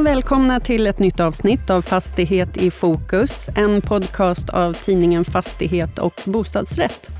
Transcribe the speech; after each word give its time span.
Och 0.00 0.06
välkomna 0.06 0.60
till 0.60 0.86
ett 0.86 0.98
nytt 0.98 1.20
avsnitt 1.20 1.70
av 1.70 1.82
Fastighet 1.82 2.56
i 2.56 2.70
fokus, 2.70 3.48
en 3.56 3.82
podcast 3.82 4.50
av 4.50 4.72
tidningen 4.72 5.24
Fastighet 5.24 5.98
och 5.98 6.22
bostadsrätt. 6.24 7.10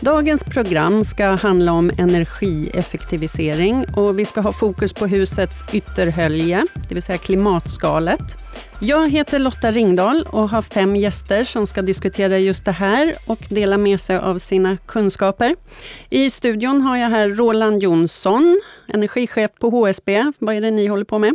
Dagens 0.00 0.44
program 0.44 1.04
ska 1.04 1.26
handla 1.26 1.72
om 1.72 1.90
energieffektivisering 1.98 3.84
och 3.96 4.18
vi 4.18 4.24
ska 4.24 4.40
ha 4.40 4.52
fokus 4.52 4.92
på 4.92 5.06
husets 5.06 5.64
ytterhölje, 5.72 6.66
det 6.88 6.94
vill 6.94 7.02
säga 7.02 7.18
klimatskalet. 7.18 8.44
Jag 8.80 9.10
heter 9.10 9.38
Lotta 9.38 9.70
Ringdahl 9.70 10.26
och 10.30 10.50
har 10.50 10.62
fem 10.62 10.96
gäster 10.96 11.44
som 11.44 11.66
ska 11.66 11.82
diskutera 11.82 12.38
just 12.38 12.64
det 12.64 12.72
här 12.72 13.16
och 13.26 13.46
dela 13.48 13.76
med 13.76 14.00
sig 14.00 14.16
av 14.16 14.38
sina 14.38 14.76
kunskaper. 14.76 15.54
I 16.10 16.30
studion 16.30 16.82
har 16.82 16.96
jag 16.96 17.08
här 17.08 17.28
Roland 17.28 17.82
Jonsson, 17.82 18.60
energichef 18.88 19.50
på 19.60 19.70
HSB. 19.70 20.32
Vad 20.38 20.54
är 20.54 20.60
det 20.60 20.70
ni 20.70 20.86
håller 20.86 21.04
på 21.04 21.18
med? 21.18 21.34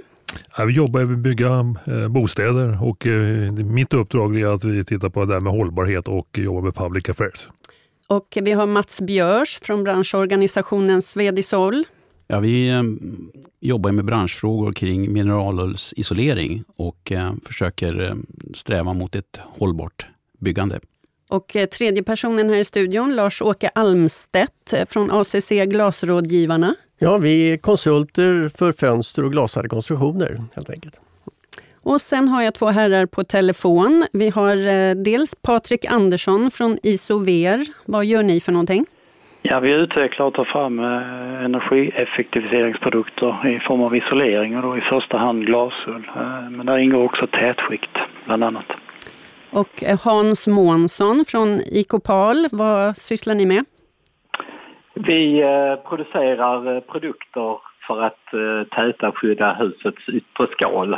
Vi 0.67 0.73
jobbar 0.73 1.05
med 1.05 1.13
att 1.13 1.19
bygga 1.19 1.75
eh, 1.87 2.07
bostäder 2.07 2.83
och 2.83 3.07
eh, 3.07 3.51
mitt 3.51 3.93
uppdrag 3.93 4.39
är 4.39 4.47
att 4.47 4.65
vi 4.65 4.83
tittar 4.83 5.09
på 5.09 5.25
det 5.25 5.33
där 5.33 5.39
med 5.39 5.53
hållbarhet 5.53 6.07
och 6.07 6.37
jobbar 6.37 6.61
med 6.61 6.75
public 6.75 7.09
affairs. 7.09 7.49
Och 8.07 8.37
vi 8.41 8.51
har 8.51 8.67
Mats 8.67 9.01
Björs 9.01 9.59
från 9.61 9.83
branschorganisationen 9.83 11.01
Svedisol. 11.01 11.83
Ja, 12.27 12.39
vi 12.39 12.69
eh, 12.69 12.83
jobbar 13.59 13.91
med 13.91 14.05
branschfrågor 14.05 14.73
kring 14.73 15.13
mineralullsisolering 15.13 16.63
och 16.75 17.11
försöker 17.45 18.15
sträva 18.53 18.93
mot 18.93 19.15
ett 19.15 19.39
hållbart 19.39 20.07
byggande. 20.39 20.79
Och 21.29 21.55
tredje 21.71 22.03
personen 22.03 22.49
här 22.49 22.57
i 22.57 22.63
studion, 22.63 23.15
Lars-Åke 23.15 23.69
Almstedt 23.75 24.73
från 24.87 25.11
ACC 25.11 25.49
Glasrådgivarna. 25.49 26.75
Ja, 26.99 27.17
vi 27.17 27.53
är 27.53 27.57
konsulter 27.57 28.49
för 28.57 28.71
fönster 28.71 29.25
och 29.25 29.31
glasade 29.31 29.69
konstruktioner 29.69 30.41
helt 30.55 30.69
enkelt. 30.69 30.99
Och 31.83 32.01
sen 32.01 32.27
har 32.27 32.41
jag 32.41 32.53
två 32.53 32.65
herrar 32.65 33.05
på 33.05 33.23
telefon. 33.23 34.05
Vi 34.13 34.29
har 34.29 34.67
eh, 34.67 34.95
dels 34.95 35.35
Patrik 35.35 35.85
Andersson 35.85 36.51
från 36.51 36.77
Isover. 36.83 37.65
Vad 37.85 38.05
gör 38.05 38.23
ni 38.23 38.41
för 38.41 38.51
någonting? 38.51 38.85
Ja, 39.41 39.59
vi 39.59 39.71
utvecklar 39.71 40.25
och 40.25 40.33
tar 40.33 40.45
fram 40.45 40.79
eh, 40.79 41.45
energieffektiviseringsprodukter 41.45 43.55
i 43.55 43.59
form 43.59 43.81
av 43.81 43.95
isolering 43.95 44.57
och 44.57 44.63
då 44.63 44.77
i 44.77 44.81
första 44.81 45.17
hand 45.17 45.45
glasull. 45.45 46.07
Eh, 46.15 46.49
men 46.49 46.65
där 46.65 46.77
ingår 46.77 47.03
också 47.03 47.27
tätskikt 47.27 47.97
bland 48.25 48.43
annat. 48.43 48.65
Och 49.49 49.83
Hans 50.03 50.47
Månsson 50.47 51.25
från 51.27 51.61
Icopal, 51.65 52.47
vad 52.51 52.97
sysslar 52.97 53.35
ni 53.35 53.45
med? 53.45 53.65
Vi 55.05 55.41
eh, 55.41 55.89
producerar 55.89 56.75
eh, 56.75 56.81
produkter 56.81 57.57
för 57.87 58.01
att 58.01 58.33
eh, 58.33 58.67
täta 58.75 59.09
och 59.09 59.17
skydda 59.17 59.53
husets 59.53 60.09
yttre 60.09 60.47
skal. 60.51 60.97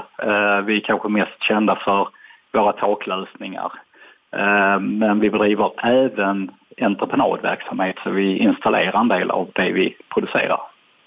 Vi 0.65 0.77
är 0.77 0.79
kanske 0.79 1.09
mest 1.09 1.43
kända 1.43 1.75
för 1.75 2.07
våra 2.53 2.73
taklösningar. 2.73 3.71
Men 4.79 5.19
vi 5.19 5.29
bedriver 5.29 5.71
även 5.83 6.51
entreprenadverksamhet 6.81 7.95
så 8.03 8.09
vi 8.09 8.37
installerar 8.37 9.01
en 9.01 9.07
del 9.07 9.31
av 9.31 9.49
det 9.55 9.71
vi 9.71 9.95
producerar. 10.13 10.59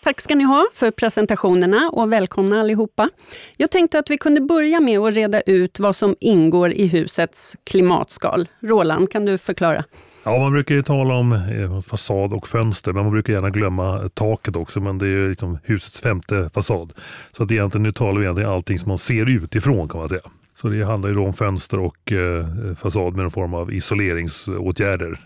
Tack 0.03 0.21
ska 0.21 0.35
ni 0.35 0.45
ha 0.45 0.67
för 0.75 0.91
presentationerna 0.91 1.91
och 1.93 2.13
välkomna 2.13 2.61
allihopa. 2.61 3.09
Jag 3.57 3.71
tänkte 3.71 3.99
att 3.99 4.11
vi 4.11 4.19
kunde 4.19 4.41
börja 4.41 4.81
med 4.81 4.99
att 4.99 5.15
reda 5.15 5.41
ut 5.41 5.81
vad 5.81 5.97
som 5.97 6.17
ingår 6.21 6.71
i 6.71 6.89
husets 6.89 7.57
klimatskal. 7.65 8.49
Roland, 8.63 9.11
kan 9.11 9.25
du 9.25 9.39
förklara? 9.39 9.85
Ja, 10.25 10.39
man 10.39 10.53
brukar 10.53 10.75
ju 10.75 10.83
tala 10.83 11.15
om 11.15 11.33
eh, 11.33 11.81
fasad 11.81 12.33
och 12.33 12.49
fönster, 12.49 12.93
men 12.93 13.03
man 13.03 13.13
brukar 13.13 13.33
gärna 13.33 13.51
glömma 13.51 14.03
eh, 14.03 14.09
taket 14.09 14.57
också. 14.57 14.81
Men 14.81 14.99
det 14.99 15.07
är 15.07 15.29
liksom 15.29 15.59
husets 15.65 16.01
femte 16.01 16.51
fasad. 16.55 16.93
Så 17.33 17.43
att 17.43 17.51
egentligen, 17.51 17.83
nu 17.83 17.93
talar 17.93 18.19
vi 18.19 18.25
egentligen 18.25 18.51
allting 18.51 18.79
som 18.79 18.89
man 18.89 18.99
ser 18.99 19.29
utifrån 19.29 19.89
kan 19.89 20.01
man 20.01 20.09
säga. 20.09 20.21
Så 20.55 20.69
det 20.69 20.85
handlar 20.85 21.11
ju 21.11 21.17
om 21.17 21.33
fönster 21.33 21.81
och 21.81 22.13
eh, 22.13 22.39
eh 22.39 22.75
fasad 22.75 23.17
med 23.17 23.25
en 23.25 23.31
form 23.31 23.55
av 23.55 23.73
isoleringsåtgärder. 23.73 25.19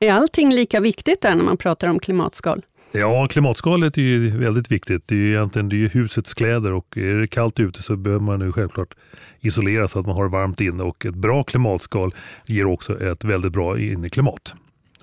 Är 0.00 0.12
allting 0.12 0.50
lika 0.50 0.80
viktigt 0.80 1.22
där 1.22 1.34
när 1.34 1.44
man 1.44 1.56
pratar 1.56 1.88
om 1.88 1.98
klimatskal? 1.98 2.62
Ja, 2.92 3.26
klimatskalet 3.30 3.98
är 3.98 4.02
ju 4.02 4.38
väldigt 4.38 4.70
viktigt. 4.70 5.08
Det 5.08 5.14
är 5.14 5.18
ju 5.18 5.32
egentligen 5.32 5.68
det 5.68 5.84
är 5.84 5.88
husets 5.88 6.34
kläder 6.34 6.72
och 6.72 6.96
är 6.96 7.14
det 7.14 7.26
kallt 7.26 7.60
ute 7.60 7.82
så 7.82 7.96
behöver 7.96 8.24
man 8.24 8.40
ju 8.40 8.52
självklart 8.52 8.94
isolera 9.40 9.88
så 9.88 10.00
att 10.00 10.06
man 10.06 10.16
har 10.16 10.28
varmt 10.28 10.60
inne 10.60 10.82
och 10.82 11.06
ett 11.06 11.14
bra 11.14 11.42
klimatskal 11.42 12.14
ger 12.46 12.66
också 12.66 13.00
ett 13.00 13.24
väldigt 13.24 13.52
bra 13.52 13.78
inneklimat. 13.78 14.54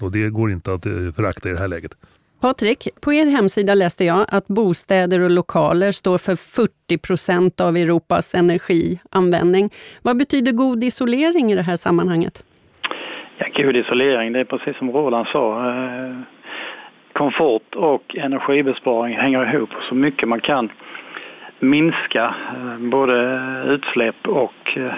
Och 0.01 0.11
det 0.11 0.29
går 0.29 0.51
inte 0.51 0.73
att 0.73 0.85
eh, 0.85 1.11
förakta 1.15 1.49
i 1.49 1.51
det 1.51 1.59
här 1.59 1.67
läget. 1.67 1.91
Patrik, 2.41 2.87
på 3.01 3.13
er 3.13 3.25
hemsida 3.25 3.73
läste 3.73 4.05
jag 4.05 4.25
att 4.29 4.47
bostäder 4.47 5.19
och 5.19 5.31
lokaler 5.31 5.91
står 5.91 6.17
för 6.17 6.35
40 6.35 6.97
procent 6.97 7.61
av 7.61 7.77
Europas 7.77 8.35
energianvändning. 8.35 9.69
Vad 10.01 10.17
betyder 10.17 10.51
god 10.51 10.83
isolering 10.83 11.51
i 11.51 11.55
det 11.55 11.61
här 11.61 11.75
sammanhanget? 11.75 12.43
Ja, 13.37 13.63
god 13.63 13.75
isolering, 13.75 14.33
det 14.33 14.39
är 14.39 14.45
precis 14.45 14.77
som 14.77 14.91
Roland 14.91 15.27
sa. 15.27 15.63
Komfort 17.23 17.75
och 17.75 18.15
energibesparing 18.15 19.15
hänger 19.17 19.53
ihop 19.53 19.69
så 19.89 19.95
mycket 19.95 20.27
man 20.29 20.39
kan 20.39 20.71
minska 21.59 22.35
eh, 22.55 22.77
både 22.77 23.15
utsläpp 23.67 24.27
och 24.27 24.77
eh, 24.77 24.93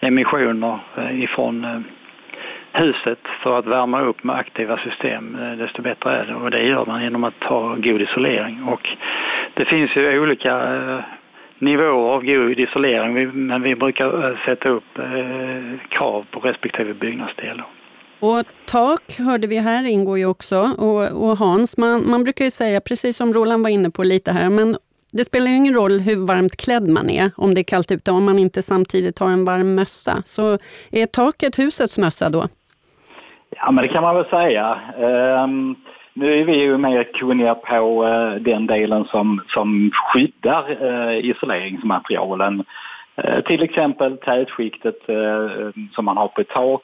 emissioner 0.00 0.78
eh, 0.96 1.22
ifrån 1.22 1.84
huset 2.72 3.18
för 3.42 3.58
att 3.58 3.66
värma 3.66 4.00
upp 4.00 4.24
med 4.24 4.36
aktiva 4.36 4.78
system, 4.78 5.36
desto 5.58 5.82
bättre 5.82 6.10
är 6.10 6.26
det. 6.26 6.34
Och 6.34 6.50
det 6.50 6.62
gör 6.62 6.86
man 6.86 7.02
genom 7.02 7.24
att 7.24 7.44
ha 7.44 7.74
god 7.74 8.02
isolering. 8.02 8.62
Och 8.64 8.88
det 9.54 9.64
finns 9.64 9.96
ju 9.96 10.20
olika 10.20 10.78
nivåer 11.58 12.14
av 12.14 12.24
god 12.24 12.58
isolering 12.58 13.30
men 13.46 13.62
vi 13.62 13.74
brukar 13.74 14.38
sätta 14.44 14.68
upp 14.68 14.98
krav 15.88 16.26
på 16.30 16.40
respektive 16.40 16.94
byggnadsdel. 16.94 17.62
Och 18.20 18.44
tak 18.66 19.18
hörde 19.18 19.46
vi 19.46 19.58
här 19.58 19.86
ingår 19.86 20.18
ju 20.18 20.26
också. 20.26 20.56
Och, 20.78 21.28
och 21.28 21.38
Hans, 21.38 21.76
man, 21.76 22.10
man 22.10 22.24
brukar 22.24 22.44
ju 22.44 22.50
säga, 22.50 22.80
precis 22.80 23.16
som 23.16 23.32
Roland 23.32 23.62
var 23.62 23.70
inne 23.70 23.90
på 23.90 24.02
lite 24.02 24.32
här, 24.32 24.50
men 24.50 24.76
det 25.12 25.24
spelar 25.24 25.46
ju 25.46 25.56
ingen 25.56 25.74
roll 25.74 26.00
hur 26.00 26.26
varmt 26.26 26.56
klädd 26.56 26.88
man 26.88 27.10
är 27.10 27.30
om 27.36 27.54
det 27.54 27.60
är 27.60 27.64
kallt 27.64 27.92
ute, 27.92 28.10
om 28.10 28.24
man 28.24 28.38
inte 28.38 28.62
samtidigt 28.62 29.18
har 29.18 29.30
en 29.30 29.44
varm 29.44 29.74
mössa. 29.74 30.22
Så 30.24 30.58
är 30.92 31.06
taket 31.06 31.58
husets 31.58 31.98
mössa 31.98 32.30
då? 32.30 32.48
Ja, 33.56 33.70
men 33.70 33.82
det 33.82 33.88
kan 33.88 34.02
man 34.02 34.14
väl 34.14 34.24
säga. 34.24 34.78
Um, 35.44 35.76
nu 36.14 36.40
är 36.40 36.44
vi 36.44 36.60
ju 36.60 36.78
mer 36.78 37.04
kunniga 37.04 37.54
på 37.54 38.04
uh, 38.04 38.34
den 38.34 38.66
delen 38.66 39.04
som, 39.04 39.42
som 39.48 39.90
skyddar 39.94 40.84
uh, 40.84 41.24
isoleringsmaterialen. 41.24 42.64
Uh, 43.24 43.40
till 43.40 43.62
exempel 43.62 44.16
tätskiktet 44.18 44.96
som 45.92 46.04
man 46.04 46.16
har 46.16 46.28
på 46.28 46.40
ett 46.40 46.48
tak 46.48 46.82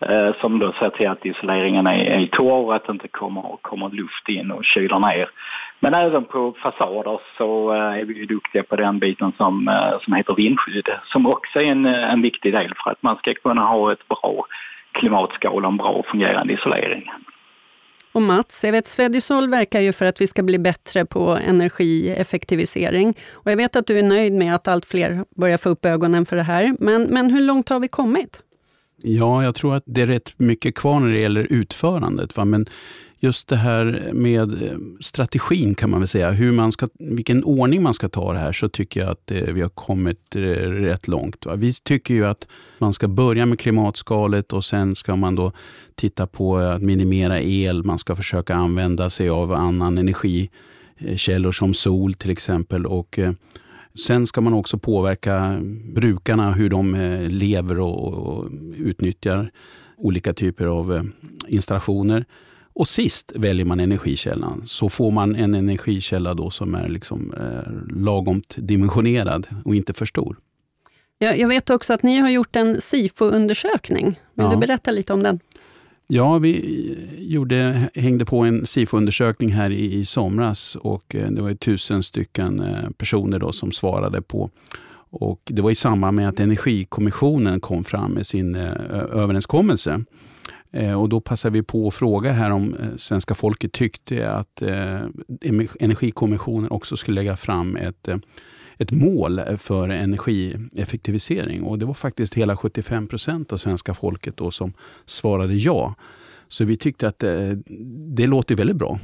Eh, 0.00 0.34
som 0.40 0.58
då 0.58 0.72
ser 0.72 0.90
till 0.90 1.08
att 1.08 1.26
isoleringen 1.26 1.86
är, 1.86 2.04
är 2.04 2.26
torr, 2.26 2.74
att 2.74 2.86
det 2.86 2.92
inte 2.92 3.08
kommer, 3.08 3.56
kommer 3.62 3.88
luft 3.88 4.28
in 4.28 4.50
och 4.50 4.64
kyler 4.64 4.98
ner. 4.98 5.28
Men 5.80 5.94
även 5.94 6.24
på 6.24 6.54
fasader 6.62 7.20
så 7.38 7.74
eh, 7.74 8.00
är 8.00 8.04
vi 8.04 8.14
ju 8.14 8.26
duktiga 8.26 8.62
på 8.62 8.76
den 8.76 8.98
biten 8.98 9.32
som, 9.36 9.68
eh, 9.68 10.00
som 10.00 10.12
heter 10.12 10.34
vindskydd 10.34 10.88
som 11.04 11.26
också 11.26 11.60
är 11.60 11.64
en, 11.64 11.86
eh, 11.86 12.12
en 12.12 12.22
viktig 12.22 12.52
del 12.52 12.72
för 12.84 12.90
att 12.90 13.02
man 13.02 13.16
ska 13.16 13.34
kunna 13.34 13.66
ha 13.66 13.92
ett 13.92 14.08
bra 14.08 14.46
klimatskal 14.92 15.64
och 15.64 15.70
en 15.70 15.76
bra 15.76 16.02
fungerande 16.10 16.52
isolering. 16.52 17.10
Och 18.12 18.22
Mats, 18.22 18.64
jag 18.64 18.72
vet 18.72 18.86
Svedisol 18.86 19.50
verkar 19.50 19.80
ju 19.80 19.92
för 19.92 20.06
att 20.06 20.20
vi 20.20 20.26
ska 20.26 20.42
bli 20.42 20.58
bättre 20.58 21.04
på 21.06 21.38
energieffektivisering. 21.46 23.14
Och 23.32 23.50
jag 23.50 23.56
vet 23.56 23.76
att 23.76 23.86
du 23.86 23.98
är 23.98 24.02
nöjd 24.02 24.32
med 24.32 24.54
att 24.54 24.68
allt 24.68 24.86
fler 24.86 25.24
börjar 25.36 25.58
få 25.58 25.68
upp 25.68 25.84
ögonen 25.84 26.26
för 26.26 26.36
det 26.36 26.42
här. 26.42 26.76
Men, 26.78 27.02
men 27.02 27.30
hur 27.30 27.40
långt 27.40 27.68
har 27.68 27.80
vi 27.80 27.88
kommit? 27.88 28.42
Ja, 29.06 29.44
jag 29.44 29.54
tror 29.54 29.74
att 29.74 29.82
det 29.86 30.02
är 30.02 30.06
rätt 30.06 30.38
mycket 30.38 30.74
kvar 30.74 31.00
när 31.00 31.12
det 31.12 31.18
gäller 31.18 31.46
utförandet. 31.50 32.36
Va? 32.36 32.44
Men 32.44 32.66
just 33.18 33.48
det 33.48 33.56
här 33.56 34.10
med 34.12 34.62
eh, 34.62 34.78
strategin 35.00 35.74
kan 35.74 35.90
man 35.90 36.00
väl 36.00 36.08
säga, 36.08 36.30
hur 36.30 36.52
man 36.52 36.72
ska, 36.72 36.88
vilken 36.98 37.44
ordning 37.44 37.82
man 37.82 37.94
ska 37.94 38.08
ta 38.08 38.32
det 38.32 38.38
här, 38.38 38.52
så 38.52 38.68
tycker 38.68 39.00
jag 39.00 39.10
att 39.10 39.30
eh, 39.30 39.40
vi 39.40 39.60
har 39.60 39.68
kommit 39.68 40.36
eh, 40.36 40.40
rätt 40.40 41.08
långt. 41.08 41.46
Va? 41.46 41.54
Vi 41.56 41.72
tycker 41.72 42.14
ju 42.14 42.26
att 42.26 42.48
man 42.78 42.92
ska 42.92 43.08
börja 43.08 43.46
med 43.46 43.60
klimatskalet 43.60 44.52
och 44.52 44.64
sen 44.64 44.96
ska 44.96 45.16
man 45.16 45.34
då 45.34 45.52
titta 45.94 46.26
på 46.26 46.56
att 46.56 46.82
minimera 46.82 47.40
el, 47.40 47.84
man 47.84 47.98
ska 47.98 48.16
försöka 48.16 48.54
använda 48.54 49.10
sig 49.10 49.28
av 49.28 49.52
annan 49.52 49.98
energikällor 49.98 51.52
som 51.52 51.74
sol 51.74 52.14
till 52.14 52.30
exempel. 52.30 52.86
och 52.86 53.18
Sen 53.98 54.26
ska 54.26 54.40
man 54.40 54.54
också 54.54 54.78
påverka 54.78 55.60
brukarna, 55.94 56.52
hur 56.52 56.70
de 56.70 56.94
eh, 56.94 57.28
lever 57.28 57.80
och 57.80 58.50
utnyttjar 58.76 59.50
olika 59.96 60.34
typer 60.34 60.66
av 60.66 60.94
eh, 60.94 61.02
installationer. 61.48 62.24
Och 62.72 62.88
sist 62.88 63.32
väljer 63.34 63.66
man 63.66 63.80
energikällan. 63.80 64.62
Så 64.66 64.88
får 64.88 65.10
man 65.10 65.36
en 65.36 65.54
energikälla 65.54 66.34
då 66.34 66.50
som 66.50 66.74
är 66.74 66.88
liksom, 66.88 67.34
eh, 67.34 67.96
lagomt 67.96 68.54
dimensionerad 68.58 69.46
och 69.64 69.74
inte 69.74 69.92
för 69.92 70.06
stor. 70.06 70.36
Jag 71.18 71.48
vet 71.48 71.70
också 71.70 71.92
att 71.92 72.02
ni 72.02 72.18
har 72.18 72.30
gjort 72.30 72.56
en 72.56 72.80
SIFO-undersökning. 72.80 74.04
Vill 74.04 74.46
ja. 74.46 74.50
du 74.50 74.56
berätta 74.56 74.90
lite 74.90 75.12
om 75.12 75.22
den? 75.22 75.40
Ja, 76.06 76.38
vi 76.38 76.96
gjorde, 77.18 77.90
hängde 77.94 78.24
på 78.24 78.40
en 78.40 78.66
SIFO-undersökning 78.66 79.52
här 79.52 79.70
i, 79.70 79.94
i 79.94 80.04
somras 80.04 80.76
och 80.76 81.14
eh, 81.14 81.30
det 81.30 81.42
var 81.42 81.54
tusen 81.54 82.02
stycken 82.02 82.60
eh, 82.60 82.90
personer 82.90 83.38
då 83.38 83.52
som 83.52 83.72
svarade 83.72 84.22
på 84.22 84.50
och 85.10 85.40
det 85.44 85.62
var 85.62 85.70
i 85.70 85.74
samband 85.74 86.16
med 86.16 86.28
att 86.28 86.40
Energikommissionen 86.40 87.60
kom 87.60 87.84
fram 87.84 88.12
med 88.12 88.26
sin 88.26 88.54
eh, 88.54 88.72
överenskommelse. 88.92 90.04
Och 90.98 91.08
då 91.08 91.20
passade 91.20 91.52
vi 91.52 91.62
på 91.62 91.88
att 91.88 91.94
fråga 91.94 92.32
här 92.32 92.50
om 92.50 92.76
svenska 92.96 93.34
folket 93.34 93.72
tyckte 93.72 94.30
att 94.30 94.62
Energikommissionen 95.80 96.70
också 96.70 96.96
skulle 96.96 97.14
lägga 97.14 97.36
fram 97.36 97.76
ett 97.76 98.08
ett 98.78 98.90
mål 98.90 99.40
för 99.58 99.88
energieffektivisering. 99.88 101.62
Och 101.62 101.78
det 101.78 101.86
var 101.86 101.94
faktiskt 101.94 102.34
hela 102.34 102.56
75 102.56 103.06
procent 103.08 103.52
av 103.52 103.56
svenska 103.56 103.94
folket 103.94 104.36
då 104.36 104.50
som 104.50 104.72
svarade 105.06 105.54
ja. 105.54 105.94
Så 106.48 106.64
vi 106.64 106.76
tyckte 106.76 107.08
att 107.08 107.18
det, 107.18 107.58
det 108.16 108.26
låter 108.26 108.54
väldigt 108.54 108.76
bra. 108.76 108.98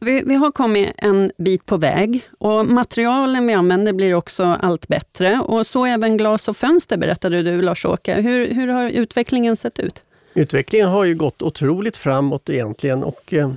Vi, 0.00 0.22
vi, 0.26 0.34
har 0.34 0.52
kommit 0.52 0.90
en 0.96 1.32
bit 1.38 1.66
på 1.66 1.76
väg 1.76 2.22
och 2.38 2.66
materialen 2.66 3.46
vi 3.46 3.52
använder 3.52 3.92
blir 3.92 4.14
också 4.14 4.44
allt 4.44 4.88
bättre. 4.88 5.40
Och 5.40 5.66
så 5.66 5.86
även 5.86 6.16
glas 6.16 6.48
och 6.48 6.56
fönster 6.56 6.96
berättade 6.96 7.42
du 7.42 7.62
Lars-Åke. 7.62 8.14
Hur, 8.14 8.54
hur 8.54 8.68
har 8.68 8.88
utvecklingen 8.88 9.56
sett 9.56 9.78
ut? 9.78 10.04
Utvecklingen 10.34 10.88
har 10.88 11.04
ju 11.04 11.14
gått 11.14 11.42
otroligt 11.42 11.96
framåt 11.96 12.50
egentligen 12.50 13.02
och 13.02 13.34
eh, 13.34 13.50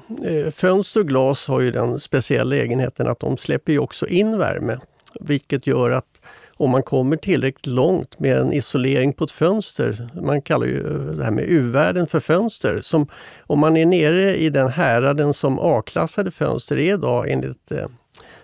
fönster 0.52 1.00
och 1.00 1.08
glas 1.08 1.48
har 1.48 1.60
ju 1.60 1.72
den 1.72 2.00
speciella 2.00 2.56
egenheten 2.56 3.08
att 3.08 3.20
de 3.20 3.38
släpper 3.38 3.74
ju 3.74 3.80
också 3.80 4.08
in 4.08 4.38
värme. 4.38 4.80
Vilket 5.20 5.68
gör 5.68 5.92
att 5.92 6.22
om 6.58 6.70
man 6.70 6.84
kommer 6.84 7.18
tillräckligt 7.18 7.66
långt 7.66 8.20
med 8.20 8.38
en 8.38 8.54
isolering 8.54 9.14
på 9.14 9.24
ett 9.24 9.32
fönster, 9.32 10.10
man 10.22 10.42
kallar 10.42 10.66
ju 10.66 10.88
eh, 10.88 11.16
det 11.18 11.24
här 11.24 11.32
med 11.32 11.46
U-värden 11.48 12.08
för 12.08 12.20
fönster, 12.20 12.82
som 12.82 13.08
om 13.42 13.60
man 13.60 13.78
är 13.78 13.86
nere 13.86 14.36
i 14.36 14.50
den 14.50 14.70
häraden 14.70 15.34
som 15.34 15.60
A-klassade 15.60 16.32
fönster 16.32 16.78
är 16.78 16.94
idag 16.94 17.30
enligt 17.30 17.72
eh, 17.72 17.86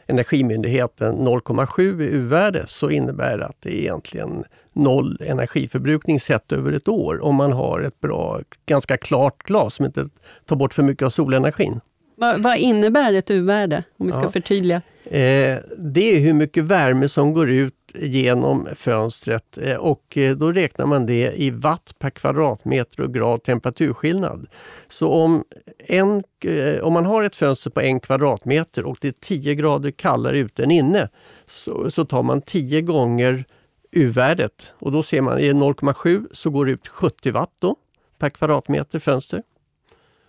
Energimyndigheten 0.07 1.15
0,7 1.15 2.01
i 2.01 2.05
U-värde 2.05 2.63
så 2.67 2.89
innebär 2.89 3.37
det 3.37 3.45
att 3.45 3.61
det 3.61 3.69
är 3.69 3.79
egentligen 3.79 4.43
noll 4.73 5.17
energiförbrukning 5.21 6.19
sett 6.19 6.51
över 6.51 6.71
ett 6.71 6.87
år 6.87 7.23
om 7.23 7.35
man 7.35 7.51
har 7.51 7.81
ett 7.81 7.99
bra, 8.01 8.41
ganska 8.65 8.97
klart 8.97 9.43
glas 9.43 9.75
som 9.75 9.85
inte 9.85 10.09
tar 10.45 10.55
bort 10.55 10.73
för 10.73 10.83
mycket 10.83 11.05
av 11.05 11.09
solenergin. 11.09 11.81
Vad, 12.15 12.43
vad 12.43 12.57
innebär 12.57 13.13
ett 13.13 13.31
U-värde, 13.31 13.83
om 13.97 14.05
vi 14.05 14.11
ska 14.11 14.21
ja. 14.21 14.29
förtydliga? 14.29 14.81
Eh, 15.05 15.57
det 15.77 16.15
är 16.15 16.19
hur 16.19 16.33
mycket 16.33 16.63
värme 16.63 17.09
som 17.09 17.33
går 17.33 17.51
ut 17.51 17.73
genom 17.93 18.67
fönstret 18.75 19.57
eh, 19.57 19.75
och 19.75 20.17
eh, 20.17 20.35
då 20.35 20.51
räknar 20.51 20.85
man 20.85 21.05
det 21.05 21.33
i 21.35 21.51
watt 21.51 21.95
per 21.99 22.09
kvadratmeter 22.09 23.01
och 23.01 23.13
grad 23.13 23.43
temperaturskillnad. 23.43 24.47
Så 24.87 25.09
om, 25.09 25.43
en, 25.79 26.23
eh, 26.45 26.79
om 26.81 26.93
man 26.93 27.05
har 27.05 27.23
ett 27.23 27.35
fönster 27.35 27.69
på 27.69 27.81
en 27.81 27.99
kvadratmeter 27.99 28.85
och 28.85 28.97
det 29.01 29.07
är 29.07 29.15
10 29.21 29.55
grader 29.55 29.91
kallare 29.91 30.39
ute 30.39 30.63
än 30.63 30.71
inne 30.71 31.09
så, 31.45 31.91
så 31.91 32.05
tar 32.05 32.23
man 32.23 32.41
10 32.41 32.81
gånger 32.81 33.45
U-värdet 33.91 34.73
och 34.79 34.91
då 34.91 35.03
ser 35.03 35.21
man, 35.21 35.39
i 35.39 35.51
0,7 35.51 36.27
så 36.31 36.49
går 36.49 36.65
det 36.65 36.71
ut 36.71 36.87
70 36.87 37.31
watt 37.31 37.53
då, 37.59 37.75
per 38.19 38.29
kvadratmeter 38.29 38.99
fönster. 38.99 39.43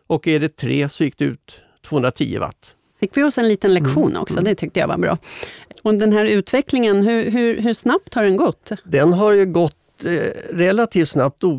Och 0.06 0.28
är 0.28 0.40
det 0.40 0.56
3 0.56 0.88
så 0.88 1.04
gick 1.04 1.18
det 1.18 1.24
ut 1.24 1.62
210 1.88 2.38
watt. 2.38 2.74
Fick 3.00 3.16
vi 3.16 3.22
oss 3.22 3.38
en 3.38 3.48
liten 3.48 3.74
lektion 3.74 4.10
mm. 4.10 4.22
också, 4.22 4.40
det 4.40 4.54
tyckte 4.54 4.80
jag 4.80 4.88
var 4.88 4.98
bra. 4.98 5.18
Och 5.82 5.94
den 5.94 6.12
här 6.12 6.24
utvecklingen, 6.24 7.02
hur, 7.02 7.30
hur, 7.30 7.60
hur 7.60 7.72
snabbt 7.72 8.14
har 8.14 8.22
den 8.22 8.36
gått? 8.36 8.72
Den 8.84 9.12
har 9.12 9.32
ju 9.32 9.46
gått 9.46 10.04
eh, 10.04 10.10
relativt 10.50 11.08
snabbt 11.08 11.44
eh, 11.44 11.50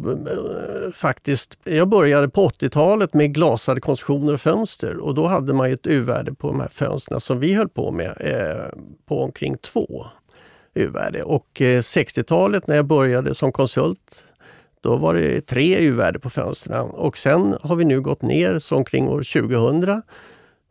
faktiskt. 0.94 1.58
Jag 1.64 1.90
började 1.90 2.30
på 2.30 2.48
80-talet 2.48 3.14
med 3.14 3.34
glasade 3.34 3.82
konstruktioner 3.82 4.34
och 4.34 4.42
fönster 4.42 4.98
och 4.98 5.16
då 5.16 5.28
hade 5.28 5.54
man 5.54 5.72
ett 5.72 5.88
U-värde 5.88 6.34
på 6.34 6.48
de 6.48 6.60
här 6.60 6.68
fönstren 6.68 7.20
som 7.20 7.40
vi 7.40 7.54
höll 7.54 7.70
på 7.70 7.92
med 7.92 8.18
eh, 8.20 8.80
på 9.08 9.24
omkring 9.24 9.58
2 9.58 10.06
U-värde. 10.74 11.24
Och 11.24 11.48
60-talet 11.60 12.68
när 12.68 12.76
jag 12.76 12.86
började 12.86 13.34
som 13.34 13.52
konsult 13.52 14.24
då 14.82 14.96
var 14.96 15.14
det 15.14 15.42
tre 15.42 15.78
U-värde 15.78 16.20
på 16.20 16.30
fönstren 16.30 16.86
och 16.86 17.18
sen 17.18 17.58
har 17.62 17.76
vi 17.76 17.86
nu 17.86 18.02
gått 18.02 18.22
ner 18.22 18.60
så 18.60 18.76
omkring 18.76 19.08
år 19.08 19.42
2000 19.42 20.02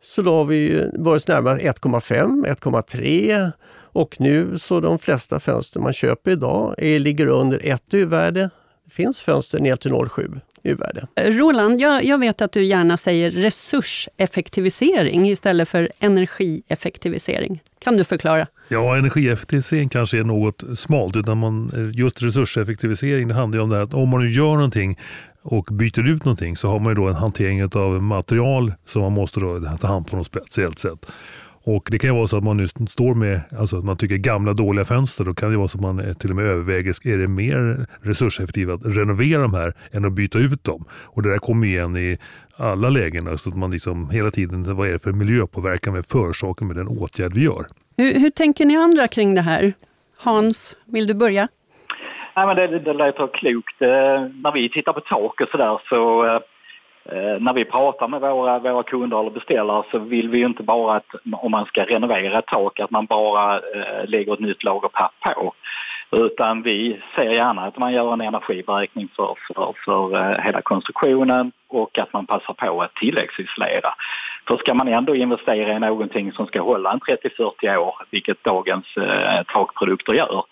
så 0.01 0.21
då 0.21 0.33
har 0.33 0.45
vi 0.45 0.89
börjat 0.99 1.27
närma 1.27 1.57
1,5, 1.57 2.45
1,3 2.45 3.51
och 3.97 4.15
nu 4.19 4.57
så 4.57 4.79
de 4.79 4.99
flesta 4.99 5.39
fönster 5.39 5.79
man 5.79 5.93
köper 5.93 6.31
idag 6.31 6.75
är, 6.77 6.99
ligger 6.99 7.27
under 7.27 7.59
1 7.63 7.83
U-värde. 7.93 8.49
Det 8.85 8.91
finns 8.91 9.19
fönster 9.19 9.59
ner 9.59 9.75
till 9.75 9.91
0,7 9.91 10.39
U-värde. 10.63 11.07
Eh, 11.15 11.31
Roland, 11.31 11.79
jag, 11.79 12.03
jag, 12.03 12.17
vet 12.17 12.41
att 12.41 12.51
du 12.51 12.63
gärna 12.63 12.97
säger 12.97 13.31
resurseffektivisering 13.31 15.29
istället 15.29 15.69
för 15.69 15.91
energieffektivisering. 15.99 17.63
Kan 17.79 17.97
du 17.97 18.03
förklara? 18.03 18.47
Ja, 18.69 18.97
energieffektivisering 18.97 19.89
kanske 19.89 20.19
är 20.19 20.23
något 20.23 20.63
smalt. 20.75 21.15
Utan 21.15 21.37
man, 21.37 21.71
just 21.93 22.23
resurseffektivisering 22.23 23.27
det 23.27 23.33
handlar 23.33 23.59
om 23.59 23.69
det 23.69 23.75
här 23.75 23.83
att 23.83 23.93
om 23.93 24.09
man 24.09 24.21
nu 24.21 24.29
gör 24.29 24.53
någonting 24.53 24.99
och 25.41 25.65
byter 25.71 26.07
ut 26.07 26.25
någonting 26.25 26.55
så 26.55 26.69
har 26.69 26.79
man 26.79 26.91
ju 26.91 26.95
då 26.95 27.07
en 27.07 27.15
hantering 27.15 27.63
av 27.63 28.03
material 28.03 28.73
som 28.85 29.01
man 29.01 29.11
måste 29.11 29.39
då 29.39 29.77
ta 29.81 29.87
hand 29.87 30.07
på 30.07 30.17
något 30.17 30.25
speciellt 30.25 30.79
sätt. 30.79 31.05
Och 31.63 31.87
Det 31.91 31.99
kan 31.99 32.09
ju 32.09 32.15
vara 32.15 32.27
så 32.27 32.37
att 32.37 32.43
man 32.43 32.57
nu 32.57 32.67
står 32.67 33.13
med, 33.13 33.41
alltså 33.57 33.77
att 33.77 33.83
man 33.83 33.97
tycker 33.97 34.17
gamla 34.17 34.53
dåliga 34.53 34.85
fönster, 34.85 35.23
då 35.23 35.33
kan 35.33 35.51
det 35.51 35.57
vara 35.57 35.67
så 35.67 35.77
att 35.77 35.81
man 35.81 36.15
till 36.15 36.29
och 36.29 36.35
med 36.35 36.45
överväger, 36.45 37.07
är 37.07 37.17
det 37.17 37.27
mer 37.27 37.87
resurseffektivt 38.01 38.69
att 38.69 38.81
renovera 38.83 39.41
de 39.41 39.53
här 39.53 39.73
än 39.91 40.05
att 40.05 40.13
byta 40.13 40.39
ut 40.39 40.63
dem? 40.63 40.85
Och 40.91 41.23
Det 41.23 41.29
där 41.29 41.37
kommer 41.37 41.67
igen 41.67 41.97
i 41.97 42.17
alla 42.55 42.89
lägen, 42.89 43.27
alltså 43.27 43.49
att 43.49 43.57
man 43.57 43.71
liksom 43.71 44.09
hela 44.09 44.31
tiden, 44.31 44.75
vad 44.75 44.87
är 44.87 44.91
det 44.91 44.99
för 44.99 45.11
miljöpåverkan 45.11 45.93
vi 45.93 46.01
förorsakar 46.01 46.65
med 46.65 46.75
den 46.75 46.87
åtgärd 46.87 47.33
vi 47.33 47.41
gör? 47.41 47.65
Hur, 47.99 48.19
hur 48.19 48.29
tänker 48.29 48.65
ni 48.65 48.77
andra 48.77 49.07
kring 49.07 49.35
det 49.35 49.41
här? 49.41 49.73
Hans, 50.23 50.77
vill 50.85 51.07
du 51.07 51.13
börja? 51.13 51.47
Nej, 52.35 52.47
men 52.47 52.55
det, 52.55 52.79
det 52.79 52.93
låter 52.93 53.27
klokt. 53.27 53.81
Eh, 53.81 53.89
när 54.43 54.51
vi 54.51 54.69
tittar 54.69 54.93
på 54.93 54.99
tak 54.99 55.41
och 55.41 55.49
sådär 55.49 55.79
så 55.89 56.23
där, 56.23 56.41
eh, 57.05 57.39
när 57.39 57.53
vi 57.53 57.65
pratar 57.65 58.07
med 58.07 58.21
våra, 58.21 58.59
våra 58.59 58.83
kunder 58.83 59.19
eller 59.19 59.29
beställare 59.29 59.83
så 59.91 59.99
vill 59.99 60.29
vi 60.29 60.37
ju 60.37 60.45
inte 60.45 60.63
bara 60.63 60.95
att 60.95 61.15
om 61.31 61.51
man 61.51 61.65
ska 61.65 61.83
renovera 61.83 62.39
ett 62.39 62.45
tak 62.45 62.79
att 62.79 62.91
man 62.91 63.05
bara 63.05 63.55
eh, 63.55 64.07
lägger 64.07 64.33
ett 64.33 64.39
nytt 64.39 64.63
lager 64.63 64.89
papp 64.89 65.13
på. 65.19 65.53
Utan 66.11 66.61
vi 66.61 67.01
ser 67.15 67.31
gärna 67.31 67.65
att 67.65 67.77
man 67.77 67.93
gör 67.93 68.13
en 68.13 68.21
energiberäkning 68.21 69.09
för, 69.15 69.35
för, 69.47 69.73
för 69.85 70.15
eh, 70.15 70.43
hela 70.45 70.61
konstruktionen 70.61 71.51
och 71.67 71.99
att 71.99 72.13
man 72.13 72.25
passar 72.25 72.53
på 72.53 72.81
att 72.81 72.95
tilläggsisolera. 72.95 73.93
För 74.47 74.57
ska 74.57 74.73
man 74.73 74.87
ändå 74.87 75.15
investera 75.15 75.75
i 75.75 75.79
någonting 75.79 76.31
som 76.31 76.47
ska 76.47 76.61
hålla 76.61 76.91
en 76.91 76.99
30-40 76.99 77.77
år, 77.77 77.95
vilket 78.11 78.43
dagens 78.43 78.97
eh, 78.97 79.43
takprodukter 79.53 80.13
gör, 80.13 80.43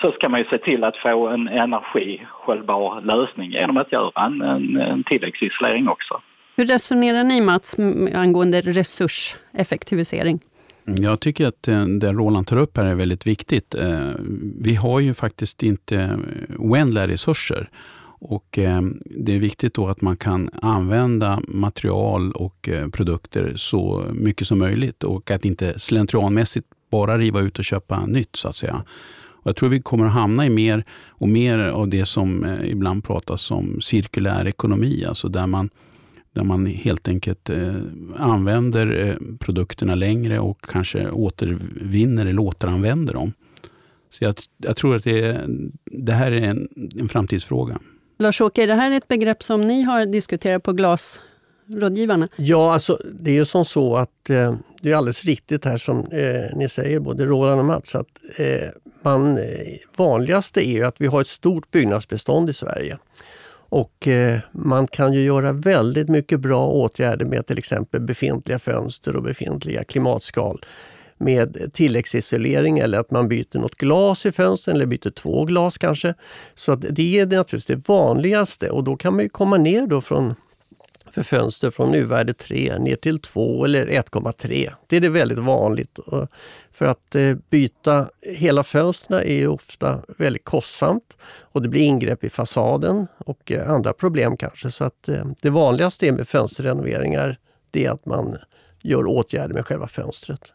så 0.00 0.12
ska 0.12 0.28
man 0.28 0.40
ju 0.40 0.46
se 0.46 0.58
till 0.58 0.84
att 0.84 0.96
få 0.96 1.28
en 1.28 1.48
energihållbar 1.48 3.00
lösning 3.00 3.50
genom 3.50 3.76
att 3.76 3.92
göra 3.92 4.26
en, 4.26 4.42
en, 4.42 4.76
en 4.76 5.04
tilläggsisolering 5.04 5.88
också. 5.88 6.20
Hur 6.56 6.64
resonerar 6.64 7.24
ni 7.24 7.40
Mats 7.40 7.76
angående 8.14 8.60
resurseffektivisering? 8.60 10.40
Jag 10.84 11.20
tycker 11.20 11.46
att 11.46 11.62
det 12.00 12.12
Roland 12.12 12.46
tar 12.46 12.56
upp 12.56 12.76
här 12.76 12.84
är 12.84 12.94
väldigt 12.94 13.26
viktigt. 13.26 13.74
Eh, 13.74 14.10
vi 14.60 14.74
har 14.74 15.00
ju 15.00 15.14
faktiskt 15.14 15.62
inte 15.62 16.18
oändliga 16.58 17.08
resurser. 17.08 17.70
Och 18.24 18.58
eh, 18.58 18.82
det 19.04 19.34
är 19.34 19.38
viktigt 19.38 19.74
då 19.74 19.88
att 19.88 20.00
man 20.00 20.16
kan 20.16 20.50
använda 20.62 21.42
material 21.48 22.32
och 22.32 22.68
eh, 22.68 22.88
produkter 22.88 23.52
så 23.56 24.04
mycket 24.12 24.46
som 24.46 24.58
möjligt 24.58 25.04
och 25.04 25.30
att 25.30 25.44
inte 25.44 25.78
slentrianmässigt 25.78 26.66
bara 26.90 27.18
riva 27.18 27.40
ut 27.40 27.58
och 27.58 27.64
köpa 27.64 28.06
nytt 28.06 28.36
så 28.36 28.48
att 28.48 28.56
säga. 28.56 28.84
Och 29.42 29.46
jag 29.46 29.56
tror 29.56 29.68
vi 29.68 29.82
kommer 29.82 30.06
att 30.06 30.12
hamna 30.12 30.46
i 30.46 30.50
mer 30.50 30.84
och 31.08 31.28
mer 31.28 31.58
av 31.58 31.88
det 31.88 32.06
som 32.06 32.58
ibland 32.64 33.04
pratas 33.04 33.50
om 33.50 33.80
cirkulär 33.80 34.48
ekonomi, 34.48 35.04
alltså 35.04 35.28
där 35.28 35.46
man, 35.46 35.70
där 36.32 36.44
man 36.44 36.66
helt 36.66 37.08
enkelt 37.08 37.50
eh, 37.50 37.74
använder 38.16 39.08
eh, 39.08 39.36
produkterna 39.38 39.94
längre 39.94 40.38
och 40.38 40.60
kanske 40.60 41.10
återvinner 41.10 42.26
eller 42.26 42.40
återanvänder 42.40 43.14
dem. 43.14 43.32
Så 44.10 44.24
jag, 44.24 44.34
jag 44.56 44.76
tror 44.76 44.96
att 44.96 45.04
det, 45.04 45.40
det 45.84 46.12
här 46.12 46.32
är 46.32 46.42
en, 46.42 46.68
en 46.96 47.08
framtidsfråga. 47.08 47.78
Lars-Åke, 48.18 48.62
är 48.62 48.66
det 48.66 48.74
här 48.74 48.90
ett 48.90 49.08
begrepp 49.08 49.42
som 49.42 49.60
ni 49.60 49.82
har 49.82 50.06
diskuterat 50.06 50.62
på 50.62 50.72
glas 50.72 51.20
rådgivarna? 51.66 52.28
Ja, 52.36 52.72
alltså, 52.72 52.98
det 53.20 53.30
är 53.30 53.34
ju 53.34 53.44
som 53.44 53.64
så 53.64 53.96
att 53.96 54.30
eh, 54.30 54.54
det 54.82 54.90
är 54.90 54.96
alldeles 54.96 55.24
riktigt 55.24 55.64
här 55.64 55.76
som 55.76 55.98
eh, 55.98 56.56
ni 56.56 56.68
säger, 56.68 57.00
både 57.00 57.24
Roland 57.24 57.60
och 57.60 57.66
Mats, 57.66 57.94
att 57.94 58.08
eh, 58.36 58.68
man, 59.02 59.38
eh, 59.38 59.44
vanligaste 59.96 60.68
är 60.68 60.84
att 60.84 61.00
vi 61.00 61.06
har 61.06 61.20
ett 61.20 61.28
stort 61.28 61.70
byggnadsbestånd 61.70 62.50
i 62.50 62.52
Sverige. 62.52 62.98
Och 63.72 64.08
eh, 64.08 64.40
man 64.52 64.86
kan 64.86 65.12
ju 65.12 65.24
göra 65.24 65.52
väldigt 65.52 66.08
mycket 66.08 66.40
bra 66.40 66.66
åtgärder 66.66 67.24
med 67.24 67.46
till 67.46 67.58
exempel 67.58 68.00
befintliga 68.00 68.58
fönster 68.58 69.16
och 69.16 69.22
befintliga 69.22 69.84
klimatskal 69.84 70.64
med 71.18 71.70
tilläggsisolering 71.72 72.78
eller 72.78 72.98
att 72.98 73.10
man 73.10 73.28
byter 73.28 73.58
något 73.58 73.74
glas 73.74 74.26
i 74.26 74.32
fönstren 74.32 74.76
eller 74.76 74.86
byter 74.86 75.10
två 75.10 75.44
glas 75.44 75.78
kanske. 75.78 76.14
Så 76.54 76.74
det 76.74 77.18
är 77.18 77.26
naturligtvis 77.26 77.66
det 77.66 77.88
vanligaste 77.88 78.70
och 78.70 78.84
då 78.84 78.96
kan 78.96 79.16
man 79.16 79.28
komma 79.28 79.56
ner 79.56 79.86
då 79.86 80.00
från 80.00 80.34
för 81.12 81.22
fönster 81.22 81.70
från 81.70 81.90
nuvärde 81.90 82.34
3 82.34 82.78
ner 82.78 82.96
till 82.96 83.18
2 83.18 83.64
eller 83.64 83.86
1,3. 83.86 84.72
Det 84.86 84.96
är 84.96 85.00
det 85.00 85.08
väldigt 85.08 85.38
vanligt. 85.38 85.98
För 86.72 86.86
att 86.86 87.14
eh, 87.14 87.34
byta 87.50 88.08
hela 88.20 88.62
fönstren 88.62 89.22
är 89.22 89.48
ofta 89.48 90.02
väldigt 90.18 90.44
kostsamt 90.44 91.16
och 91.42 91.62
det 91.62 91.68
blir 91.68 91.82
ingrepp 91.82 92.24
i 92.24 92.28
fasaden 92.28 93.06
och 93.18 93.52
eh, 93.52 93.70
andra 93.70 93.92
problem 93.92 94.36
kanske. 94.36 94.70
Så 94.70 94.84
att 94.84 95.08
eh, 95.08 95.24
det 95.42 95.50
vanligaste 95.50 96.12
med 96.12 96.28
fönsterrenoveringar 96.28 97.38
det 97.70 97.84
är 97.84 97.90
att 97.90 98.06
man 98.06 98.36
gör 98.82 99.06
åtgärder 99.06 99.54
med 99.54 99.66
själva 99.66 99.88
fönstret. 99.88 100.52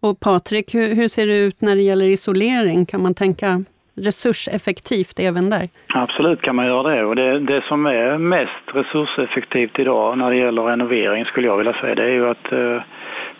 Och 0.00 0.20
Patrik, 0.20 0.74
hur, 0.74 0.94
hur 0.94 1.08
ser 1.08 1.26
det 1.26 1.36
ut 1.36 1.60
när 1.60 1.76
det 1.76 1.82
gäller 1.82 2.06
isolering? 2.06 2.86
Kan 2.86 3.02
man 3.02 3.14
tänka 3.14 3.64
resurseffektivt 3.96 5.18
även 5.18 5.50
där? 5.50 5.68
Absolut 5.88 6.42
kan 6.42 6.56
man 6.56 6.66
göra 6.66 6.94
det 6.94 7.04
och 7.04 7.16
det, 7.16 7.38
det 7.38 7.64
som 7.64 7.86
är 7.86 8.18
mest 8.18 8.64
resurseffektivt 8.66 9.78
idag 9.78 10.18
när 10.18 10.30
det 10.30 10.36
gäller 10.36 10.62
renovering 10.62 11.24
skulle 11.24 11.46
jag 11.46 11.56
vilja 11.56 11.74
säga 11.74 11.94
det 11.94 12.04
är 12.04 12.08
ju 12.08 12.28
att 12.30 12.52
eh, 12.52 12.82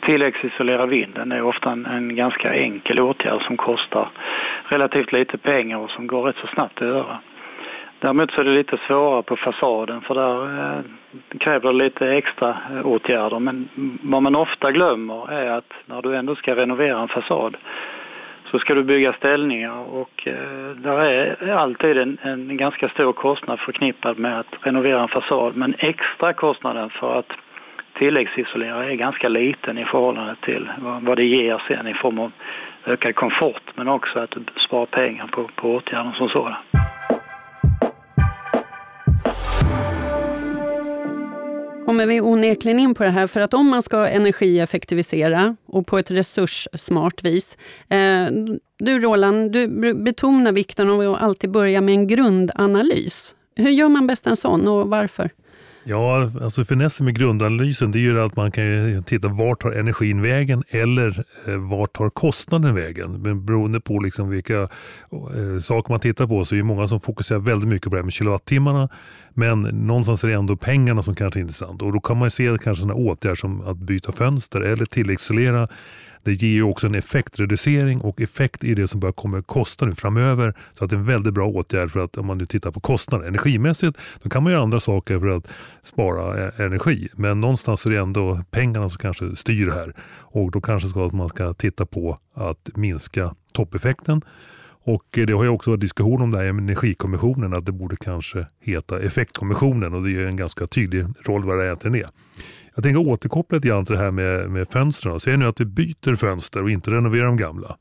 tilläggsisolera 0.00 0.86
vinden 0.86 1.32
är 1.32 1.42
ofta 1.42 1.70
en, 1.70 1.86
en, 1.86 2.16
ganska 2.16 2.54
enkel 2.54 3.00
åtgärd 3.00 3.42
som 3.42 3.56
kostar 3.56 4.08
relativt 4.64 5.12
lite 5.12 5.38
pengar 5.38 5.78
och 5.78 5.90
som 5.90 6.06
går 6.06 6.22
rätt 6.22 6.36
så 6.40 6.46
snabbt 6.46 6.82
att 6.82 6.88
göra. 6.88 7.18
Däremot 7.98 8.30
så 8.30 8.40
är 8.40 8.44
det 8.44 8.50
lite 8.50 8.78
svårare 8.86 9.22
på 9.22 9.36
fasaden 9.36 10.00
för 10.00 10.14
där 10.14 10.58
eh, 10.58 10.84
kräver 11.38 11.72
det 11.72 11.78
lite 11.78 12.08
extra 12.08 12.56
eh, 12.72 12.86
åtgärder 12.86 13.38
men 13.38 13.68
vad 14.02 14.22
man 14.22 14.36
ofta 14.36 14.72
glömmer 14.72 15.32
är 15.32 15.50
att 15.50 15.72
när 15.86 16.02
du 16.02 16.16
ändå 16.16 16.34
ska 16.34 16.56
renovera 16.56 17.00
en 17.00 17.08
fasad 17.08 17.56
så 18.54 18.58
ska 18.58 18.74
du 18.74 18.82
bygga 18.82 19.12
ställningar 19.12 19.78
och 19.78 20.28
eh, 20.28 20.70
där 20.76 20.98
är 20.98 21.52
alltid 21.52 21.98
en, 21.98 22.18
en 22.22 22.56
ganska 22.56 22.88
stor 22.88 23.12
kostnad 23.12 23.60
förknippad 23.60 24.18
med 24.18 24.40
att 24.40 24.46
renovera 24.60 25.02
en 25.02 25.08
fasad. 25.08 25.56
Men 25.56 25.74
extra 25.78 26.32
kostnaden 26.32 26.90
för 26.90 27.18
att 27.18 27.32
tilläggsisolera 27.98 28.84
är 28.84 28.94
ganska 28.94 29.28
liten 29.28 29.78
i 29.78 29.84
förhållande 29.84 30.36
till 30.40 30.70
vad 31.00 31.16
det 31.16 31.24
ger 31.24 31.62
sen 31.68 31.86
i 31.86 31.94
form 31.94 32.18
av 32.18 32.32
ökad 32.86 33.14
komfort 33.14 33.62
men 33.74 33.88
också 33.88 34.18
att 34.18 34.30
du 34.30 34.40
sparar 34.56 34.86
pengar 34.86 35.26
på, 35.26 35.48
på 35.54 35.74
åtgärden 35.74 36.12
som 36.12 36.28
sådan. 36.28 36.54
Kommer 41.86 42.06
vi 42.06 42.20
onekligen 42.20 42.78
in 42.78 42.94
på 42.94 43.04
det 43.04 43.10
här, 43.10 43.26
för 43.26 43.40
att 43.40 43.54
om 43.54 43.68
man 43.68 43.82
ska 43.82 44.06
energieffektivisera 44.08 45.56
och 45.66 45.86
på 45.86 45.98
ett 45.98 46.10
resurssmart 46.10 47.24
vis. 47.24 47.58
Eh, 47.88 48.26
du 48.78 48.98
Roland, 49.00 49.52
du 49.52 49.94
betonar 49.94 50.52
vikten 50.52 50.90
av 50.90 51.00
att 51.00 51.22
alltid 51.22 51.50
börja 51.50 51.80
med 51.80 51.94
en 51.94 52.06
grundanalys. 52.06 53.34
Hur 53.56 53.70
gör 53.70 53.88
man 53.88 54.06
bäst 54.06 54.26
en 54.26 54.36
sån 54.36 54.68
och 54.68 54.88
varför? 54.88 55.30
Ja, 55.86 56.30
alltså 56.40 56.64
finessen 56.64 57.04
med 57.04 57.18
grundanalysen 57.18 57.92
det 57.92 57.98
är 57.98 58.00
ju 58.00 58.20
att 58.20 58.36
man 58.36 58.52
kan 58.52 59.02
titta 59.06 59.28
vart 59.28 59.62
tar 59.62 59.72
energin 59.72 60.22
vägen 60.22 60.62
eller 60.68 61.24
eh, 61.46 61.56
vart 61.56 61.92
tar 61.92 62.10
kostnaden 62.10 62.74
vägen. 62.74 63.22
Men 63.22 63.46
beroende 63.46 63.80
på 63.80 63.98
liksom 63.98 64.28
vilka 64.28 64.60
eh, 64.60 65.58
saker 65.60 65.92
man 65.92 66.00
tittar 66.00 66.26
på 66.26 66.44
så 66.44 66.54
är 66.54 66.56
det 66.56 66.64
många 66.64 66.88
som 66.88 67.00
fokuserar 67.00 67.38
väldigt 67.38 67.68
mycket 67.68 67.84
på 67.84 67.90
det 67.90 67.96
här 67.96 68.02
med 68.04 68.12
kilowattimmarna. 68.12 68.88
Men 69.34 69.62
någonstans 69.62 70.24
är 70.24 70.28
det 70.28 70.34
ändå 70.34 70.56
pengarna 70.56 71.02
som 71.02 71.14
kanske 71.14 71.40
är 71.40 71.42
intressant 71.42 71.82
och 71.82 71.92
då 71.92 72.00
kan 72.00 72.16
man 72.16 72.30
se 72.30 72.56
kanske 72.62 72.82
sådana 72.82 72.94
åtgärder 72.94 73.36
som 73.36 73.60
att 73.60 73.76
byta 73.76 74.12
fönster 74.12 74.60
eller 74.60 74.84
tilläggsisolera 74.84 75.68
det 76.24 76.32
ger 76.32 76.48
ju 76.48 76.62
också 76.62 76.86
en 76.86 76.94
effektreducering 76.94 78.00
och 78.00 78.20
effekt 78.20 78.64
är 78.64 78.74
det 78.74 78.88
som 78.88 79.00
börjar 79.00 79.12
komma 79.12 79.42
kosta 79.42 79.86
nu 79.86 79.92
framöver. 79.92 80.54
Så 80.72 80.84
att 80.84 80.90
det 80.90 80.96
är 80.96 80.98
en 80.98 81.06
väldigt 81.06 81.34
bra 81.34 81.46
åtgärd 81.48 81.90
för 81.90 82.04
att 82.04 82.16
om 82.16 82.26
man 82.26 82.38
nu 82.38 82.46
tittar 82.46 82.70
på 82.70 82.80
kostnader 82.80 83.26
energimässigt, 83.26 83.98
då 84.22 84.28
kan 84.28 84.42
man 84.42 84.52
göra 84.52 84.62
andra 84.62 84.80
saker 84.80 85.18
för 85.18 85.28
att 85.28 85.48
spara 85.82 86.46
eh, 86.46 86.60
energi. 86.60 87.08
Men 87.12 87.40
någonstans 87.40 87.86
är 87.86 87.90
det 87.90 87.98
ändå 87.98 88.44
pengarna 88.50 88.88
som 88.88 88.98
kanske 88.98 89.36
styr 89.36 89.70
här 89.70 89.94
och 90.18 90.50
då 90.50 90.60
kanske 90.60 90.88
ska 90.88 91.10
man 91.12 91.28
ska 91.28 91.54
titta 91.54 91.86
på 91.86 92.18
att 92.34 92.70
minska 92.74 93.34
toppeffekten. 93.52 94.22
Och 94.86 95.04
det 95.10 95.32
har 95.32 95.44
ju 95.44 95.50
också 95.50 95.70
varit 95.70 95.80
diskussion 95.80 96.22
om 96.22 96.30
det 96.30 96.38
här 96.38 96.52
med 96.52 96.62
Energikommissionen, 96.62 97.54
att 97.54 97.66
det 97.66 97.72
borde 97.72 97.96
kanske 97.96 98.46
heta 98.60 99.00
Effektkommissionen 99.00 99.94
och 99.94 100.02
det 100.02 100.10
är 100.10 100.26
en 100.26 100.36
ganska 100.36 100.66
tydlig 100.66 101.04
roll 101.26 101.44
vad 101.44 101.58
det 101.58 101.64
egentligen 101.64 101.94
är. 101.94 102.08
Jag 102.74 102.84
tänker 102.84 103.08
återkoppla 103.08 103.56
lite 103.56 103.68
grann 103.68 103.84
till 103.84 103.94
det 103.94 104.02
här 104.02 104.10
med, 104.10 104.50
med 104.50 104.68
fönstren. 104.68 105.20
Säg 105.20 105.36
nu 105.36 105.46
att 105.46 105.60
vi 105.60 105.64
byter 105.64 106.14
fönster 106.14 106.62
och 106.62 106.70
inte 106.70 106.90
renoverar 106.90 107.26
de 107.26 107.36
gamla. 107.36 107.76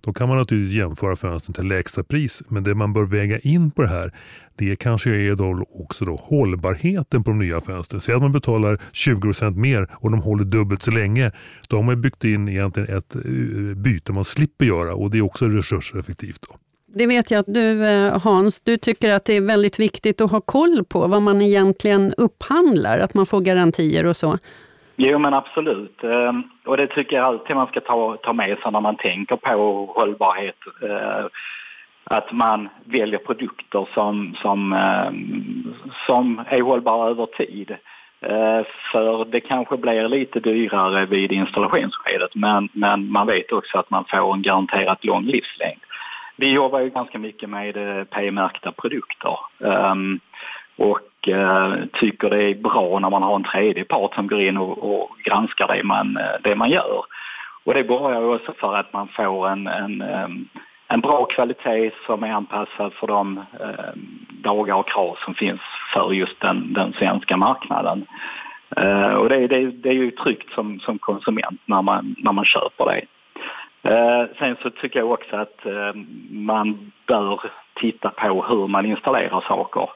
Då 0.00 0.12
kan 0.12 0.28
man 0.28 0.38
naturligtvis 0.38 0.74
jämföra 0.74 1.16
fönstren 1.16 1.54
till 1.54 1.68
lägsta 1.68 2.02
pris. 2.02 2.42
Men 2.48 2.64
det 2.64 2.74
man 2.74 2.92
bör 2.92 3.04
väga 3.04 3.38
in 3.38 3.70
på 3.70 3.82
det 3.82 3.88
här 3.88 4.12
det 4.58 4.76
kanske 4.76 5.10
är 5.10 5.34
då 5.34 5.66
också 5.72 6.04
då 6.04 6.16
hållbarheten 6.16 7.24
på 7.24 7.30
de 7.30 7.38
nya 7.38 7.60
fönstren. 7.60 8.00
Säg 8.00 8.14
att 8.14 8.22
man 8.22 8.32
betalar 8.32 8.80
20% 8.92 9.56
mer 9.56 9.88
och 9.92 10.10
de 10.10 10.22
håller 10.22 10.44
dubbelt 10.44 10.82
så 10.82 10.90
länge. 10.90 11.30
Då 11.68 11.76
har 11.76 11.82
man 11.82 12.00
byggt 12.00 12.24
in 12.24 12.48
egentligen 12.48 12.96
ett 12.96 13.16
eh, 13.16 13.22
byte 13.76 14.12
man 14.12 14.24
slipper 14.24 14.64
göra 14.64 14.94
och 14.94 15.10
det 15.10 15.18
är 15.18 15.22
också 15.22 15.46
resurseffektivt. 15.46 16.46
Då. 16.48 16.56
Det 16.94 17.06
vet 17.06 17.30
jag 17.30 17.38
att 17.40 17.54
du 17.54 17.86
eh, 17.86 18.22
Hans, 18.24 18.60
du 18.60 18.76
tycker 18.76 19.12
att 19.12 19.24
det 19.24 19.36
är 19.36 19.46
väldigt 19.46 19.80
viktigt 19.80 20.20
att 20.20 20.30
ha 20.30 20.40
koll 20.40 20.84
på 20.84 21.06
vad 21.06 21.22
man 21.22 21.42
egentligen 21.42 22.14
upphandlar, 22.16 22.98
att 22.98 23.14
man 23.14 23.26
får 23.26 23.40
garantier 23.40 24.06
och 24.06 24.16
så. 24.16 24.38
Jo 24.96 25.18
men 25.18 25.34
absolut. 25.34 26.04
Ehm, 26.04 26.42
och 26.66 26.76
det 26.76 26.86
tycker 26.86 27.16
jag 27.16 27.26
alltid 27.26 27.56
man 27.56 27.66
ska 27.66 27.80
ta, 27.80 28.16
ta 28.16 28.32
med 28.32 28.58
sig 28.58 28.72
när 28.72 28.80
man 28.80 28.96
tänker 28.96 29.36
på 29.36 29.92
hållbarhet. 29.94 30.56
Ehm, 30.82 31.28
att 32.04 32.32
man 32.32 32.68
väljer 32.84 33.18
produkter 33.18 33.88
som, 33.94 34.36
som, 34.42 34.72
ehm, 34.72 35.74
som 36.06 36.42
är 36.48 36.62
hållbara 36.62 37.10
över 37.10 37.26
tid. 37.26 37.76
För 38.92 39.24
det 39.24 39.40
kanske 39.40 39.76
blir 39.76 40.08
lite 40.08 40.40
dyrare 40.40 41.06
vid 41.06 41.32
installationsskedet 41.32 42.34
men, 42.34 42.68
men 42.72 43.12
man 43.12 43.26
vet 43.26 43.52
också 43.52 43.78
att 43.78 43.90
man 43.90 44.04
får 44.04 44.34
en 44.34 44.42
garanterat 44.42 45.04
lång 45.04 45.24
livslängd. 45.24 45.80
Vi 46.40 46.52
jobbar 46.52 46.80
ju 46.80 46.90
ganska 46.90 47.18
mycket 47.18 47.48
med 47.48 47.74
P-märkta 48.10 48.72
produkter 48.72 49.38
um, 49.58 50.20
och 50.76 51.28
uh, 51.28 51.74
tycker 51.92 52.30
det 52.30 52.42
är 52.42 52.54
bra 52.54 52.98
när 52.98 53.10
man 53.10 53.22
har 53.22 53.34
en 53.36 53.44
tredje 53.44 53.84
part 53.84 54.14
som 54.14 54.26
går 54.26 54.40
in 54.40 54.56
och, 54.56 54.78
och 54.78 55.10
granskar 55.24 55.68
det 55.68 55.84
man, 55.84 56.16
eh, 56.16 56.40
det 56.42 56.56
man 56.56 56.70
gör. 56.70 57.04
Och 57.64 57.74
det 57.74 57.84
borgar 57.84 58.20
ju 58.20 58.34
också 58.34 58.52
för 58.52 58.74
att 58.74 58.92
man 58.92 59.08
får 59.08 59.48
en, 59.48 59.66
en, 59.66 60.02
um, 60.02 60.48
en 60.88 61.00
bra 61.00 61.24
kvalitet 61.24 61.90
som 62.06 62.22
är 62.22 62.32
anpassad 62.32 62.92
för 62.92 63.06
de 63.06 63.38
um, 63.38 64.26
dagar 64.42 64.74
och 64.74 64.88
krav 64.88 65.16
som 65.24 65.34
finns 65.34 65.60
för 65.92 66.12
just 66.12 66.40
den, 66.40 66.72
den 66.72 66.92
svenska 66.92 67.36
marknaden. 67.36 68.06
Uh, 68.80 69.14
och 69.14 69.28
det, 69.28 69.46
det, 69.46 69.70
det 69.70 69.88
är 69.88 69.94
ju 69.94 70.10
tryggt 70.10 70.52
som, 70.54 70.80
som 70.80 70.98
konsument 70.98 71.60
när 71.64 71.82
man, 71.82 72.14
när 72.18 72.32
man 72.32 72.44
köper 72.44 72.84
det. 72.84 73.00
Eh, 73.82 74.24
sen 74.38 74.56
så 74.62 74.70
tycker 74.70 74.98
jag 74.98 75.10
också 75.10 75.36
att 75.36 75.66
eh, 75.66 75.94
man 76.30 76.92
bör 77.06 77.40
titta 77.74 78.10
på 78.10 78.44
hur 78.48 78.66
man 78.66 78.86
installerar 78.86 79.40
saker. 79.40 79.90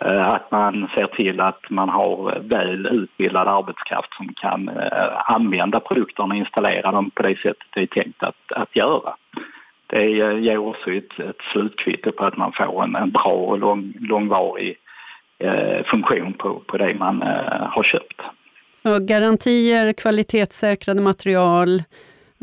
Eh, 0.00 0.28
att 0.28 0.50
man 0.50 0.88
ser 0.94 1.06
till 1.06 1.40
att 1.40 1.70
man 1.70 1.88
har 1.88 2.38
väl 2.40 2.86
utbildad 2.86 3.48
arbetskraft 3.48 4.14
som 4.14 4.34
kan 4.34 4.68
eh, 4.68 5.30
använda 5.30 5.80
produkterna 5.80 6.34
och 6.34 6.38
installera 6.38 6.92
dem 6.92 7.10
på 7.10 7.22
det 7.22 7.36
sättet 7.36 7.66
det 7.74 7.82
är 7.82 7.86
tänkt 7.86 8.22
att, 8.22 8.52
att 8.52 8.76
göra. 8.76 9.14
Det 9.86 10.20
eh, 10.20 10.38
ger 10.38 10.58
också 10.58 10.90
ett, 10.90 11.18
ett 11.18 11.42
slutkvitto 11.52 12.12
på 12.12 12.24
att 12.24 12.36
man 12.36 12.52
får 12.52 12.84
en, 12.84 12.96
en 12.96 13.10
bra 13.10 13.32
och 13.32 13.58
lång, 13.58 13.92
långvarig 14.00 14.76
eh, 15.38 15.84
funktion 15.84 16.32
på, 16.32 16.62
på 16.66 16.76
det 16.76 16.94
man 16.94 17.22
eh, 17.22 17.66
har 17.68 17.82
köpt. 17.82 18.20
Så 18.82 18.98
garantier, 18.98 19.92
kvalitetssäkrade 19.92 21.00
material, 21.00 21.82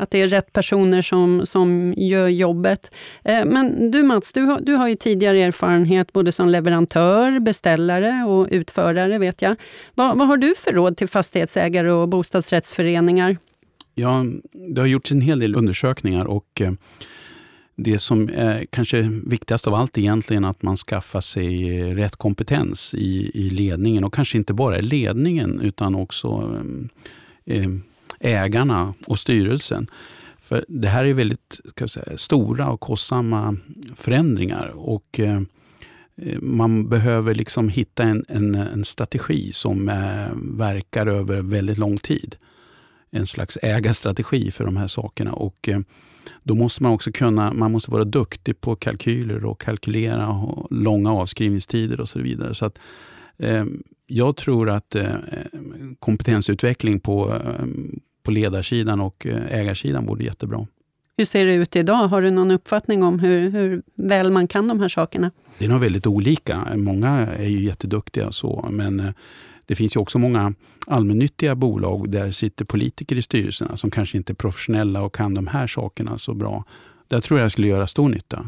att 0.00 0.10
det 0.10 0.22
är 0.22 0.26
rätt 0.26 0.52
personer 0.52 1.02
som, 1.02 1.46
som 1.46 1.94
gör 1.96 2.28
jobbet. 2.28 2.90
Eh, 3.24 3.44
men 3.44 3.90
du 3.90 4.02
Mats, 4.02 4.32
du 4.32 4.40
har, 4.40 4.60
du 4.60 4.74
har 4.74 4.88
ju 4.88 4.96
tidigare 4.96 5.42
erfarenhet 5.42 6.12
både 6.12 6.32
som 6.32 6.48
leverantör, 6.48 7.40
beställare 7.40 8.24
och 8.24 8.48
utförare 8.50 9.18
vet 9.18 9.42
jag. 9.42 9.56
Vad, 9.94 10.18
vad 10.18 10.28
har 10.28 10.36
du 10.36 10.54
för 10.54 10.72
råd 10.72 10.96
till 10.96 11.08
fastighetsägare 11.08 11.90
och 11.90 12.08
bostadsrättsföreningar? 12.08 13.36
Ja, 13.94 14.24
det 14.52 14.80
har 14.80 14.88
gjorts 14.88 15.12
en 15.12 15.20
hel 15.20 15.38
del 15.38 15.54
undersökningar 15.54 16.24
och 16.24 16.60
eh, 16.60 16.72
det 17.76 17.98
som 17.98 18.28
är 18.28 18.66
kanske 18.70 19.02
viktigast 19.26 19.66
av 19.66 19.74
allt 19.74 19.98
egentligen 19.98 20.44
att 20.44 20.62
man 20.62 20.76
skaffar 20.76 21.20
sig 21.20 21.54
rätt 21.94 22.16
kompetens 22.16 22.94
i, 22.94 23.30
i 23.34 23.50
ledningen 23.50 24.04
och 24.04 24.14
kanske 24.14 24.38
inte 24.38 24.52
bara 24.52 24.78
i 24.78 24.82
ledningen 24.82 25.60
utan 25.60 25.94
också 25.94 26.58
eh, 27.44 27.68
ägarna 28.20 28.94
och 29.06 29.18
styrelsen. 29.18 29.90
För 30.40 30.64
Det 30.68 30.88
här 30.88 31.04
är 31.04 31.14
väldigt 31.14 31.60
säga, 31.86 32.16
stora 32.16 32.70
och 32.70 32.80
kostsamma 32.80 33.56
förändringar. 33.96 34.72
och 34.74 35.20
eh, 35.20 35.40
Man 36.40 36.88
behöver 36.88 37.34
liksom 37.34 37.68
hitta 37.68 38.02
en, 38.02 38.24
en, 38.28 38.54
en 38.54 38.84
strategi 38.84 39.52
som 39.52 39.88
eh, 39.88 40.28
verkar 40.58 41.06
över 41.06 41.42
väldigt 41.42 41.78
lång 41.78 41.98
tid. 41.98 42.36
En 43.10 43.26
slags 43.26 43.58
ägarstrategi 43.62 44.50
för 44.50 44.64
de 44.64 44.76
här 44.76 44.86
sakerna. 44.88 45.32
och 45.32 45.68
eh, 45.68 45.80
Då 46.42 46.54
måste 46.54 46.82
man 46.82 46.92
också 46.92 47.12
kunna, 47.12 47.52
man 47.52 47.72
måste 47.72 47.90
vara 47.90 48.04
duktig 48.04 48.60
på 48.60 48.76
kalkyler 48.76 49.44
och 49.44 49.60
kalkylera 49.60 50.28
och 50.28 50.72
långa 50.72 51.12
avskrivningstider 51.12 52.00
och 52.00 52.08
så 52.08 52.18
vidare. 52.18 52.54
Så 52.54 52.66
att, 52.66 52.78
eh, 53.38 53.64
Jag 54.06 54.36
tror 54.36 54.70
att 54.70 54.94
eh, 54.94 55.14
kompetensutveckling 55.98 57.00
på, 57.00 57.34
eh, 57.34 57.64
på 58.22 58.30
ledarsidan 58.30 59.00
och 59.00 59.26
eh, 59.26 59.60
ägarsidan 59.60 60.06
vore 60.06 60.24
jättebra. 60.24 60.66
Hur 61.16 61.24
ser 61.24 61.46
det 61.46 61.54
ut 61.54 61.76
idag? 61.76 62.08
Har 62.08 62.22
du 62.22 62.30
någon 62.30 62.50
uppfattning 62.50 63.02
om 63.02 63.18
hur, 63.18 63.50
hur 63.50 63.82
väl 63.94 64.32
man 64.32 64.48
kan 64.48 64.68
de 64.68 64.80
här 64.80 64.88
sakerna? 64.88 65.30
Det 65.58 65.64
är 65.64 65.68
nog 65.68 65.80
väldigt 65.80 66.06
olika. 66.06 66.68
Många 66.76 67.08
är 67.26 67.48
ju 67.48 67.60
jätteduktiga, 67.64 68.32
så, 68.32 68.68
men 68.70 69.00
eh, 69.00 69.12
det 69.66 69.74
finns 69.74 69.96
ju 69.96 70.00
också 70.00 70.18
många 70.18 70.54
allmännyttiga 70.86 71.54
bolag 71.54 72.10
där 72.10 72.30
sitter 72.30 72.64
politiker 72.64 73.16
i 73.16 73.22
styrelserna 73.22 73.76
som 73.76 73.90
kanske 73.90 74.16
inte 74.16 74.32
är 74.32 74.34
professionella 74.34 75.02
och 75.02 75.14
kan 75.14 75.34
de 75.34 75.46
här 75.46 75.66
sakerna 75.66 76.18
så 76.18 76.34
bra. 76.34 76.64
Där 77.08 77.20
tror 77.20 77.40
jag 77.40 77.52
skulle 77.52 77.66
göra 77.66 77.86
stor 77.86 78.08
nytta. 78.08 78.46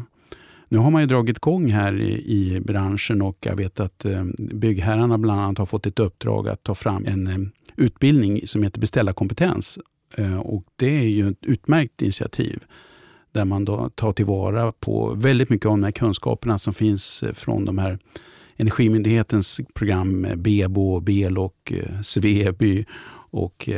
Nu 0.69 0.77
har 0.77 0.91
man 0.91 1.01
ju 1.01 1.07
dragit 1.07 1.37
igång 1.37 1.71
här 1.71 2.01
i, 2.01 2.13
i 2.13 2.59
branschen 2.59 3.21
och 3.21 3.37
jag 3.41 3.55
vet 3.55 3.79
att 3.79 4.05
eh, 4.05 4.23
byggherrarna 4.37 5.17
bland 5.17 5.41
annat 5.41 5.57
har 5.57 5.65
fått 5.65 5.85
ett 5.85 5.99
uppdrag 5.99 6.47
att 6.47 6.63
ta 6.63 6.75
fram 6.75 7.05
en 7.05 7.51
utbildning 7.77 8.47
som 8.47 8.63
heter 8.63 8.79
beställarkompetens. 8.79 9.79
Eh, 10.15 10.37
och 10.37 10.63
det 10.75 10.97
är 10.97 11.07
ju 11.07 11.29
ett 11.29 11.45
utmärkt 11.45 12.01
initiativ 12.01 12.63
där 13.31 13.45
man 13.45 13.65
då 13.65 13.89
tar 13.89 14.13
tillvara 14.13 14.71
på 14.71 15.13
väldigt 15.13 15.49
mycket 15.49 15.65
av 15.65 15.71
de 15.71 15.83
här 15.83 15.91
kunskaperna 15.91 16.59
som 16.59 16.73
finns 16.73 17.23
eh, 17.23 17.33
från 17.33 17.65
de 17.65 17.77
här 17.77 17.99
Energimyndighetens 18.57 19.59
program 19.73 20.27
BEBO, 20.35 20.99
BEL 20.99 21.37
och 21.37 21.73
eh, 21.75 22.01
Sveby 22.01 22.85
och 23.31 23.69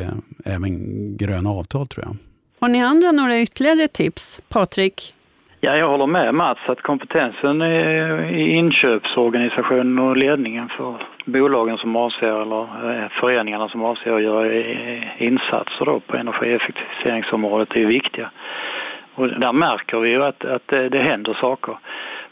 även 0.46 1.18
gröna 1.18 1.50
avtal 1.50 1.88
tror 1.88 2.06
jag. 2.06 2.18
Har 2.60 2.68
ni 2.68 2.82
andra 2.82 3.12
några 3.12 3.42
ytterligare 3.42 3.88
tips? 3.88 4.42
Patrik? 4.50 5.15
Ja, 5.66 5.78
jag 5.78 5.88
håller 5.88 6.08
med 6.08 6.36
Mats 6.36 6.60
att 6.66 6.82
kompetensen 6.82 7.62
i 7.62 8.56
inköpsorganisationen 8.56 10.00
och 10.00 10.18
ledningen 10.18 10.70
för 10.70 10.96
bolagen 11.26 11.78
som 11.78 11.96
avser, 11.96 12.42
eller 12.42 12.62
eh, 12.62 13.10
föreningarna 13.10 13.70
som 13.70 13.84
avser 13.84 14.14
att 14.14 14.24
göra 14.24 14.54
eh, 14.54 15.22
insatser 15.24 15.86
då 15.86 16.00
på 16.00 16.18
energieffektiviseringsområdet 16.18 17.76
är 17.76 17.86
viktiga. 17.86 18.32
Och 19.16 19.28
där 19.28 19.54
märker 19.54 20.00
vi 20.00 20.10
ju 20.10 20.24
att, 20.24 20.46
att 20.46 20.68
det, 20.68 20.90
det 20.90 21.00
händer 21.00 21.34
saker. 21.34 21.78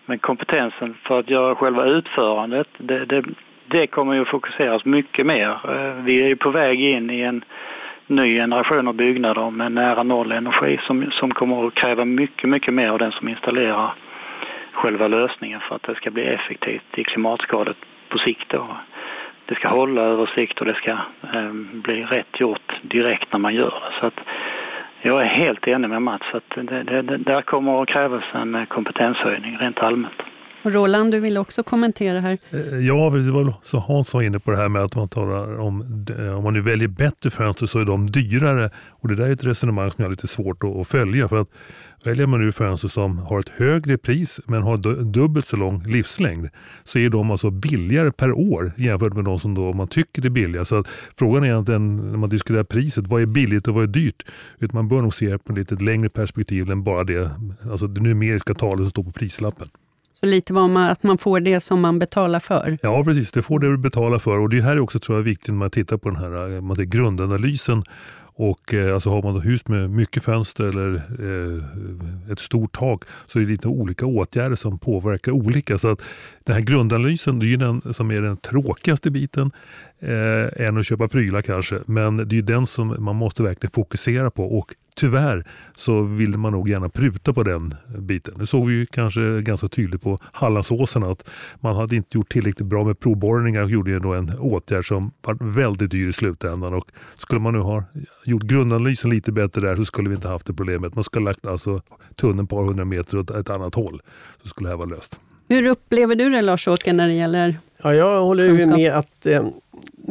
Men 0.06 0.20
kompetensen 0.20 0.98
för 1.04 1.20
att 1.20 1.30
göra 1.30 1.56
själva 1.56 1.86
utförandet, 1.86 2.68
det, 2.78 3.06
det, 3.06 3.24
det 3.68 3.88
kommer 3.88 4.14
ju 4.14 4.22
att 4.22 4.28
fokuseras 4.28 4.86
mycket 4.86 5.26
mer. 5.26 5.50
Eh, 5.50 6.04
vi 6.04 6.22
är 6.22 6.28
ju 6.28 6.36
på 6.36 6.50
väg 6.50 6.82
in 6.82 7.10
i 7.10 7.22
en 7.22 7.44
ny 8.08 8.36
generation 8.36 8.88
av 8.88 8.94
byggnader 8.94 9.52
med 9.52 9.72
nära 9.72 10.04
noll 10.04 10.32
energi 10.32 10.80
som, 10.84 11.12
som 11.12 11.32
kommer 11.32 11.68
att 11.68 11.74
kräva 11.74 12.06
mycket, 12.06 12.50
mycket 12.50 12.74
mer 12.74 12.90
av 12.90 13.00
den 13.00 13.12
som 13.12 13.28
installerar 13.28 13.94
själva 14.72 15.08
lösningen 15.08 15.60
för 15.60 15.76
att 15.76 15.84
det 15.84 15.96
ska 15.96 16.12
bli 16.12 16.24
effektivt 16.24 16.98
i 16.98 17.04
klimatskadet 17.04 17.78
på 18.10 18.18
sikt. 18.18 18.50
Då. 18.50 18.68
Det 19.46 19.56
ska 19.56 19.68
hålla 19.68 20.02
över 20.02 20.26
sikt 20.26 20.60
och 20.60 20.66
det 20.66 20.74
ska 20.74 20.92
eh, 21.34 21.52
bli 21.74 22.04
rätt 22.04 22.40
gjort 22.40 22.74
direkt 22.82 23.34
när 23.34 23.40
man 23.40 23.56
gör 23.56 23.66
det. 23.66 24.00
Så 24.00 24.06
att 24.06 24.20
jag 25.02 25.22
är 25.22 25.26
helt 25.26 25.68
enig 25.68 25.90
med 25.90 26.02
Mats 26.02 26.26
att 26.34 26.50
det, 26.56 26.84
det, 26.84 27.02
det 27.02 27.18
där 27.18 27.42
kommer 27.42 27.82
att 27.82 27.88
krävas 27.88 28.24
en 28.32 28.56
eh, 28.56 28.66
kompetenshöjning 28.66 29.58
rent 29.58 29.80
allmänt. 29.80 30.22
Roland, 30.64 31.12
du 31.12 31.20
vill 31.20 31.38
också 31.38 31.64
kommentera 31.64 32.20
här. 32.20 32.38
Eh, 32.52 32.60
ja, 32.60 33.10
det 33.10 33.32
var 33.32 33.54
så 33.64 33.80
Hans 33.80 34.14
var 34.14 34.22
inne 34.22 34.40
på 34.40 34.52
det 34.52 34.58
här 34.58 34.70
med 34.70 34.82
att 34.84 34.96
man 34.96 35.10
talar 35.10 35.60
om 35.60 36.06
eh, 36.20 36.38
om 36.38 36.44
man 36.44 36.54
nu 36.54 36.62
väljer 36.62 36.88
bättre 36.88 37.30
fönster 37.30 37.66
så 37.66 37.80
är 37.80 37.86
de 37.86 38.08
dyrare. 38.08 38.70
Och 38.90 39.08
Det 39.08 39.16
där 39.16 39.26
är 39.26 39.32
ett 39.32 39.44
resonemang 39.44 39.92
som 39.92 39.96
jag 39.98 40.06
har 40.06 40.12
lite 40.12 40.28
svårt 40.28 40.64
att 40.64 40.88
följa. 40.88 41.28
För 41.28 41.38
att 41.38 41.50
Väljer 42.04 42.28
man 42.28 42.42
nu 42.42 42.52
fönster 42.52 42.88
som 42.88 43.18
har 43.18 43.40
ett 43.40 43.50
högre 43.50 43.98
pris 43.98 44.42
men 44.46 44.64
har 44.64 45.04
dubbelt 45.04 45.48
så 45.48 45.56
lång 45.56 45.84
livslängd 45.84 46.50
så 46.84 47.00
är 47.00 47.10
de 47.10 47.32
alltså 47.32 47.52
billigare 47.52 48.12
per 48.12 48.32
år 48.32 48.72
jämfört 48.78 49.14
med 49.14 49.26
de 49.26 49.40
som 49.40 49.56
då 49.56 49.74
man 49.74 49.88
tycker 49.88 50.26
är 50.26 50.30
billiga. 50.30 50.66
Så 50.66 50.80
att 50.80 50.88
frågan 51.16 51.44
är 51.44 51.48
egentligen 51.48 51.98
när 51.98 52.18
man 52.18 52.30
diskuterar 52.30 52.64
priset, 52.64 53.08
vad 53.08 53.22
är 53.22 53.26
billigt 53.26 53.68
och 53.68 53.74
vad 53.74 53.84
är 53.84 53.88
dyrt? 53.88 54.26
Utan 54.60 54.76
man 54.76 54.88
bör 54.88 55.02
nog 55.02 55.14
se 55.14 55.38
på 55.38 55.54
lite 55.54 55.76
längre 55.76 56.10
perspektiv 56.10 56.72
än 56.72 56.84
bara 56.84 57.04
det, 57.04 57.32
alltså 57.72 57.88
det 57.88 58.02
numeriska 58.02 58.54
talet 58.54 58.80
som 58.80 58.90
står 58.90 59.04
på 59.04 59.12
prislappen. 59.12 59.68
Så 60.24 60.28
lite 60.28 60.54
vad 60.54 60.70
man, 60.70 60.90
att 60.90 61.04
man 61.04 61.18
får 61.18 61.40
det 61.40 61.60
som 61.60 61.82
man 61.82 62.00
betalar 62.00 62.40
för? 62.40 62.78
Ja 62.82 63.04
precis, 63.04 63.32
det 63.32 63.42
får 63.42 63.60
det 63.60 63.68
du 63.68 63.78
betalar 63.78 64.20
för. 64.20 64.40
Och 64.40 64.50
det 64.50 64.62
här 64.62 64.72
är 64.72 64.80
också 64.80 65.00
tror 65.00 65.18
jag, 65.18 65.24
viktigt 65.24 65.48
när 65.48 65.56
man 65.56 65.70
tittar 65.70 65.98
på 65.98 66.10
den 66.10 66.20
här 66.20 66.56
eh, 66.56 66.62
man 66.62 66.76
säger, 66.76 66.90
grundanalysen 66.90 67.84
och 68.36 68.74
eh, 68.74 68.94
alltså 68.94 69.10
har 69.10 69.24
man 69.24 69.42
hus 69.42 69.68
med 69.68 69.90
mycket 69.90 70.24
fönster 70.24 70.64
eller 70.64 70.94
eh, 70.96 72.32
ett 72.32 72.40
stort 72.40 72.78
tak 72.78 73.04
så 73.28 73.40
är 73.40 73.44
det 73.44 73.50
lite 73.50 73.68
olika 73.68 74.06
åtgärder 74.06 74.56
som 74.56 74.80
påverkar 74.80 75.32
olika. 75.32 75.78
Så 75.78 75.88
att 75.88 76.02
den 76.44 76.56
här 76.56 76.64
grundanalysen 76.64 77.40
det 77.40 77.54
är 77.54 77.58
den 77.58 77.94
som 77.94 78.12
är 78.12 78.22
den 78.22 78.38
tråkigaste 78.38 79.12
biten 79.12 79.52
eh, 80.00 80.68
än 80.68 80.78
att 80.78 80.86
köpa 80.86 81.08
prylar 81.08 81.42
kanske. 81.42 81.80
Men 81.86 82.28
det 82.28 82.38
är 82.38 82.42
den 82.42 82.66
som 82.66 82.96
man 83.00 83.16
måste 83.16 83.44
verkligen 83.44 83.72
fokusera 83.72 84.32
på 84.32 84.58
och 84.58 84.76
tyvärr 84.96 85.46
så 85.76 86.02
vill 86.02 86.38
man 86.38 86.52
nog 86.52 86.70
gärna 86.70 86.90
pruta 86.90 87.34
på 87.34 87.44
den 87.44 87.76
biten. 87.98 88.34
Det 88.38 88.46
såg 88.46 88.68
vi 88.68 88.74
ju 88.74 88.86
kanske 88.86 89.42
ganska 89.42 89.68
tydligt 89.68 90.02
på 90.02 90.20
Hallandsåsen 90.32 91.04
att 91.04 91.30
man 91.56 91.76
hade 91.76 91.96
inte 91.96 92.18
gjort 92.18 92.30
tillräckligt 92.30 92.68
bra 92.68 92.84
med 92.84 93.00
provborrningar 93.00 93.62
och 93.62 93.70
gjorde 93.70 94.00
då 94.00 94.14
en 94.14 94.40
åtgärd 94.40 94.88
som 94.88 95.12
var 95.22 95.38
väldigt 95.40 95.92
dyr 95.92 96.08
i 96.08 96.14
slutändan. 96.14 96.74
Och 96.74 96.92
skulle 97.16 97.42
man 97.42 97.54
nu 97.54 97.60
ha 97.60 97.84
gjort 98.26 98.44
grundanalysen 98.44 99.10
lite 99.10 99.32
bättre 99.32 99.68
där 99.68 99.76
så 99.76 99.86
skulle 99.86 100.10
vi 100.10 100.16
inte 100.16 100.28
haft 100.28 100.48
det 100.48 100.54
problemet. 100.54 100.96
Man 100.96 101.04
skulle 101.04 101.24
ha 101.24 101.30
lagt 101.30 101.48
alltså 101.48 101.82
tunneln 102.16 102.40
ett 102.40 102.50
par 102.50 102.64
hundra 102.64 102.86
meter 102.86 103.18
åt 103.18 103.32
ett 103.32 103.50
annat 103.50 103.76
håll 103.76 104.02
så 104.42 104.48
skulle 104.48 104.70
det 104.70 104.72
här 104.72 104.78
vara 104.78 104.90
löst. 104.90 105.20
Hur 105.50 105.68
upplever 105.68 106.16
du 106.16 106.30
det 106.30 106.42
Lars-Åke 106.42 106.94
när 106.94 107.08
det 107.08 107.14
gäller 107.14 107.56
Ja, 107.84 107.94
jag 107.94 108.22
håller 108.22 108.44
ju 108.44 108.68
med 108.68 108.94
att 108.94 109.26
eh, 109.26 109.46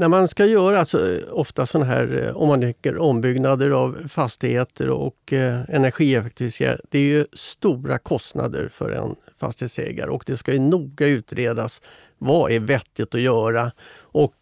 när 0.03 0.09
man 0.09 0.29
ska 0.29 0.47
göra 0.47 0.79
alltså, 0.79 1.21
ofta 1.31 1.67
sådana 1.67 1.91
här, 1.91 2.27
eh, 2.27 2.37
om 2.37 2.49
man 2.49 2.61
tycker 2.61 2.99
ombyggnader 2.99 3.71
av 3.71 4.09
fastigheter 4.09 4.91
och 4.91 5.33
eh, 5.33 5.61
energieffektivisera, 5.69 6.79
det 6.91 6.99
är 6.99 7.03
ju 7.03 7.27
stora 7.33 7.99
kostnader 7.99 8.69
för 8.73 8.91
en 8.91 9.15
fastighetsägare 9.41 10.11
och 10.11 10.25
det 10.27 10.37
ska 10.37 10.53
ju 10.53 10.59
noga 10.59 11.07
utredas 11.07 11.83
vad 12.19 12.53
är 12.53 12.61
vettigt 12.61 13.15
att 13.15 13.21
göra. 13.21 13.73
Och 14.01 14.35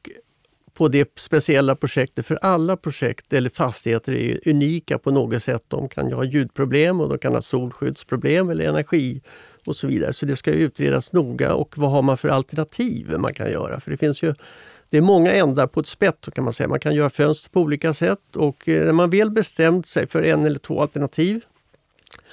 på 0.75 0.89
det 0.89 1.19
speciella 1.19 1.77
projektet, 1.77 2.27
för 2.27 2.39
alla 2.43 2.77
projekt 2.77 3.33
eller 3.33 3.51
fastigheter 3.51 4.13
är 4.13 4.49
unika 4.49 4.99
på 4.99 5.11
något 5.11 5.43
sätt. 5.43 5.65
De 5.69 5.89
kan 5.89 6.09
ju 6.09 6.15
ha 6.15 6.25
ljudproblem 6.25 7.01
och 7.01 7.09
de 7.09 7.19
kan 7.19 7.35
ha 7.35 7.43
solskyddsproblem 7.43 8.51
eller 8.51 8.65
energi 8.65 9.23
och 9.67 9.77
så 9.77 9.87
vidare. 9.87 10.13
Så 10.13 10.27
det 10.27 10.37
ska 10.37 10.51
utredas 10.51 11.13
noga 11.13 11.55
och 11.55 11.79
vad 11.79 11.91
har 11.91 12.03
man 12.03 12.17
för 12.17 12.29
alternativ 12.29 13.19
man 13.19 13.35
kan 13.35 13.51
göra? 13.51 13.81
För 13.81 13.91
det 13.91 13.97
finns 13.97 14.23
ju 14.23 14.35
det 14.91 14.97
är 14.97 15.03
många 15.03 15.33
ändar 15.33 15.67
på 15.67 15.81
ett 15.81 15.87
spett 15.87 16.29
kan 16.35 16.45
man 16.45 16.53
säga. 16.53 16.69
Man 16.69 16.81
kan 16.81 16.95
göra 16.95 17.11
fönster 17.11 17.51
på 17.51 17.61
olika 17.61 17.93
sätt 17.93 18.37
och 18.37 18.69
eh, 18.69 18.85
när 18.85 18.93
man 18.93 19.11
väl 19.11 19.31
bestämt 19.31 19.87
sig 19.87 20.07
för 20.07 20.23
en 20.23 20.47
eller 20.47 20.59
två 20.59 20.81
alternativ 20.83 21.45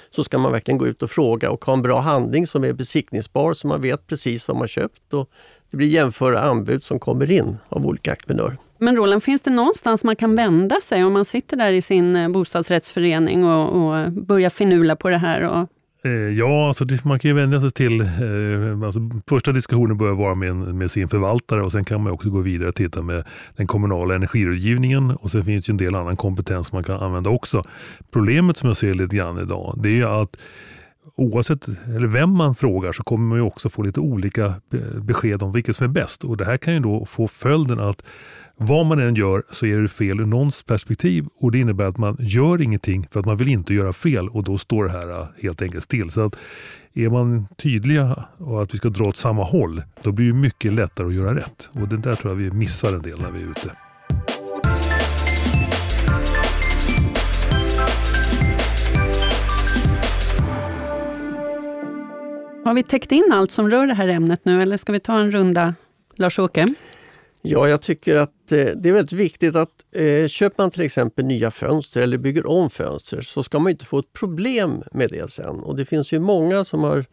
så 0.09 0.23
ska 0.23 0.37
man 0.37 0.51
verkligen 0.51 0.77
gå 0.77 0.87
ut 0.87 1.03
och 1.03 1.11
fråga 1.11 1.51
och 1.51 1.65
ha 1.65 1.73
en 1.73 1.81
bra 1.81 1.99
handling 1.99 2.47
som 2.47 2.63
är 2.63 2.73
besiktningsbar 2.73 3.53
så 3.53 3.67
man 3.67 3.81
vet 3.81 4.07
precis 4.07 4.47
vad 4.47 4.57
man 4.57 4.67
köpt. 4.67 5.13
Och 5.13 5.29
det 5.71 5.77
blir 5.77 5.87
jämföra 5.87 6.41
anbud 6.41 6.83
som 6.83 6.99
kommer 6.99 7.31
in 7.31 7.57
av 7.69 7.85
olika 7.85 8.11
entreprenörer. 8.11 8.57
Men 8.77 8.95
Roland, 8.95 9.23
finns 9.23 9.41
det 9.41 9.51
någonstans 9.51 10.03
man 10.03 10.15
kan 10.15 10.35
vända 10.35 10.81
sig 10.81 11.03
om 11.03 11.13
man 11.13 11.25
sitter 11.25 11.57
där 11.57 11.71
i 11.71 11.81
sin 11.81 12.15
eh, 12.15 12.29
bostadsrättsförening 12.29 13.45
och, 13.45 13.69
och 13.69 14.11
börjar 14.11 14.49
finula 14.49 14.95
på 14.95 15.09
det 15.09 15.17
här 15.17 15.41
och 15.41 15.69
Eh, 16.03 16.11
ja, 16.11 16.67
alltså 16.67 16.85
man 17.03 17.19
kan 17.19 17.29
ju 17.29 17.35
vända 17.35 17.61
sig 17.61 17.71
till, 17.71 18.01
eh, 18.01 18.85
alltså 18.85 18.99
första 19.29 19.51
diskussionen 19.51 19.97
bör 19.97 20.11
vara 20.11 20.35
med, 20.35 20.55
med, 20.55 20.91
sin 20.91 21.07
förvaltare 21.07 21.61
och 21.61 21.71
sen 21.71 21.85
kan 21.85 22.03
man 22.03 22.13
också 22.13 22.29
gå 22.29 22.39
vidare 22.39 22.69
och 22.69 22.75
titta 22.75 23.01
med 23.01 23.23
den 23.55 23.67
kommunala 23.67 24.15
energirådgivningen 24.15 25.11
och 25.11 25.31
sen 25.31 25.43
finns 25.43 25.65
det 25.65 25.71
en 25.71 25.77
del 25.77 25.95
annan 25.95 26.15
kompetens 26.15 26.71
man 26.71 26.83
kan 26.83 26.99
använda 26.99 27.29
också. 27.29 27.63
Problemet 28.11 28.57
som 28.57 28.67
jag 28.67 28.77
ser 28.77 28.93
lite 28.93 29.15
grann 29.15 29.39
idag 29.39 29.79
det 29.83 29.99
är 29.99 30.21
att 30.21 30.37
oavsett 31.15 31.67
eller 31.67 32.07
vem 32.07 32.29
man 32.29 32.55
frågar 32.55 32.91
så 32.91 33.03
kommer 33.03 33.25
man 33.29 33.37
ju 33.37 33.43
också 33.43 33.69
få 33.69 33.81
lite 33.81 33.99
olika 33.99 34.45
eh, 34.45 35.01
besked 35.01 35.43
om 35.43 35.51
vilket 35.51 35.75
som 35.75 35.83
är 35.83 35.87
bäst 35.87 36.23
och 36.23 36.37
det 36.37 36.45
här 36.45 36.57
kan 36.57 36.73
ju 36.73 36.79
då 36.79 37.05
få 37.05 37.27
följden 37.27 37.79
att 37.79 38.03
vad 38.59 38.85
man 38.85 38.99
än 38.99 39.15
gör 39.15 39.43
så 39.51 39.65
är 39.65 39.77
det 39.77 39.87
fel 39.87 40.19
ur 40.19 40.25
någons 40.25 40.63
perspektiv 40.63 41.25
och 41.39 41.51
det 41.51 41.59
innebär 41.59 41.85
att 41.85 41.97
man 41.97 42.17
gör 42.19 42.61
ingenting 42.61 43.07
för 43.11 43.19
att 43.19 43.25
man 43.25 43.37
vill 43.37 43.47
inte 43.47 43.73
göra 43.73 43.93
fel 43.93 44.29
och 44.29 44.43
då 44.43 44.57
står 44.57 44.83
det 44.83 44.89
här 44.89 45.19
äh, 45.19 45.27
helt 45.41 45.61
enkelt 45.61 45.83
still. 45.83 46.09
Så 46.09 46.25
att 46.25 46.35
är 46.93 47.09
man 47.09 47.47
tydliga 47.57 48.23
och 48.37 48.63
att 48.63 48.73
vi 48.73 48.77
ska 48.77 48.89
dra 48.89 49.05
åt 49.05 49.17
samma 49.17 49.43
håll, 49.43 49.83
då 50.03 50.11
blir 50.11 50.27
det 50.27 50.33
mycket 50.33 50.73
lättare 50.73 51.07
att 51.07 51.13
göra 51.13 51.35
rätt. 51.35 51.69
Och 51.73 51.87
det 51.87 51.97
där 51.97 52.15
tror 52.15 52.33
jag 52.33 52.37
vi 52.37 52.51
missar 52.51 52.93
en 52.93 53.01
del 53.01 53.21
när 53.21 53.31
vi 53.31 53.41
är 53.41 53.51
ute. 53.51 53.71
Har 62.65 62.73
vi 62.73 62.83
täckt 62.83 63.11
in 63.11 63.29
allt 63.33 63.51
som 63.51 63.69
rör 63.69 63.87
det 63.87 63.93
här 63.93 64.07
ämnet 64.07 64.45
nu 64.45 64.61
eller 64.61 64.77
ska 64.77 64.91
vi 64.91 64.99
ta 64.99 65.19
en 65.19 65.31
runda, 65.31 65.75
Lars-Åke? 66.15 66.67
Ja, 67.41 67.69
jag 67.69 67.81
tycker 67.81 68.15
att 68.15 68.51
eh, 68.51 68.65
det 68.65 68.89
är 68.89 68.93
väldigt 68.93 69.11
viktigt 69.11 69.55
att 69.55 69.69
eh, 69.91 70.27
köper 70.27 70.63
man 70.63 70.71
till 70.71 70.81
exempel 70.81 71.25
nya 71.25 71.51
fönster 71.51 72.01
eller 72.01 72.17
bygger 72.17 72.47
om 72.47 72.69
fönster 72.69 73.21
så 73.21 73.43
ska 73.43 73.59
man 73.59 73.69
inte 73.69 73.85
få 73.85 73.99
ett 73.99 74.13
problem 74.13 74.83
med 74.91 75.09
det 75.09 75.31
sen. 75.31 75.59
Och 75.59 75.75
det 75.75 75.85
finns 75.85 76.13
ju 76.13 76.19
många 76.19 76.63
som 76.63 76.83
har 76.83 77.05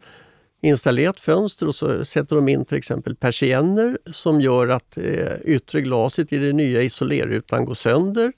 installerat 0.61 1.19
fönster 1.19 1.67
och 1.67 1.75
så 1.75 2.05
sätter 2.05 2.35
de 2.35 2.49
in 2.49 2.65
till 2.65 2.77
exempel 2.77 3.15
persienner 3.15 3.97
som 4.11 4.41
gör 4.41 4.67
att 4.67 4.97
eh, 4.97 5.33
yttre 5.43 5.81
glaset 5.81 6.33
i 6.33 6.37
den 6.37 6.57
nya 6.57 6.81
isolerrutan 6.81 7.65
går 7.65 7.73
sönder. 7.73 8.33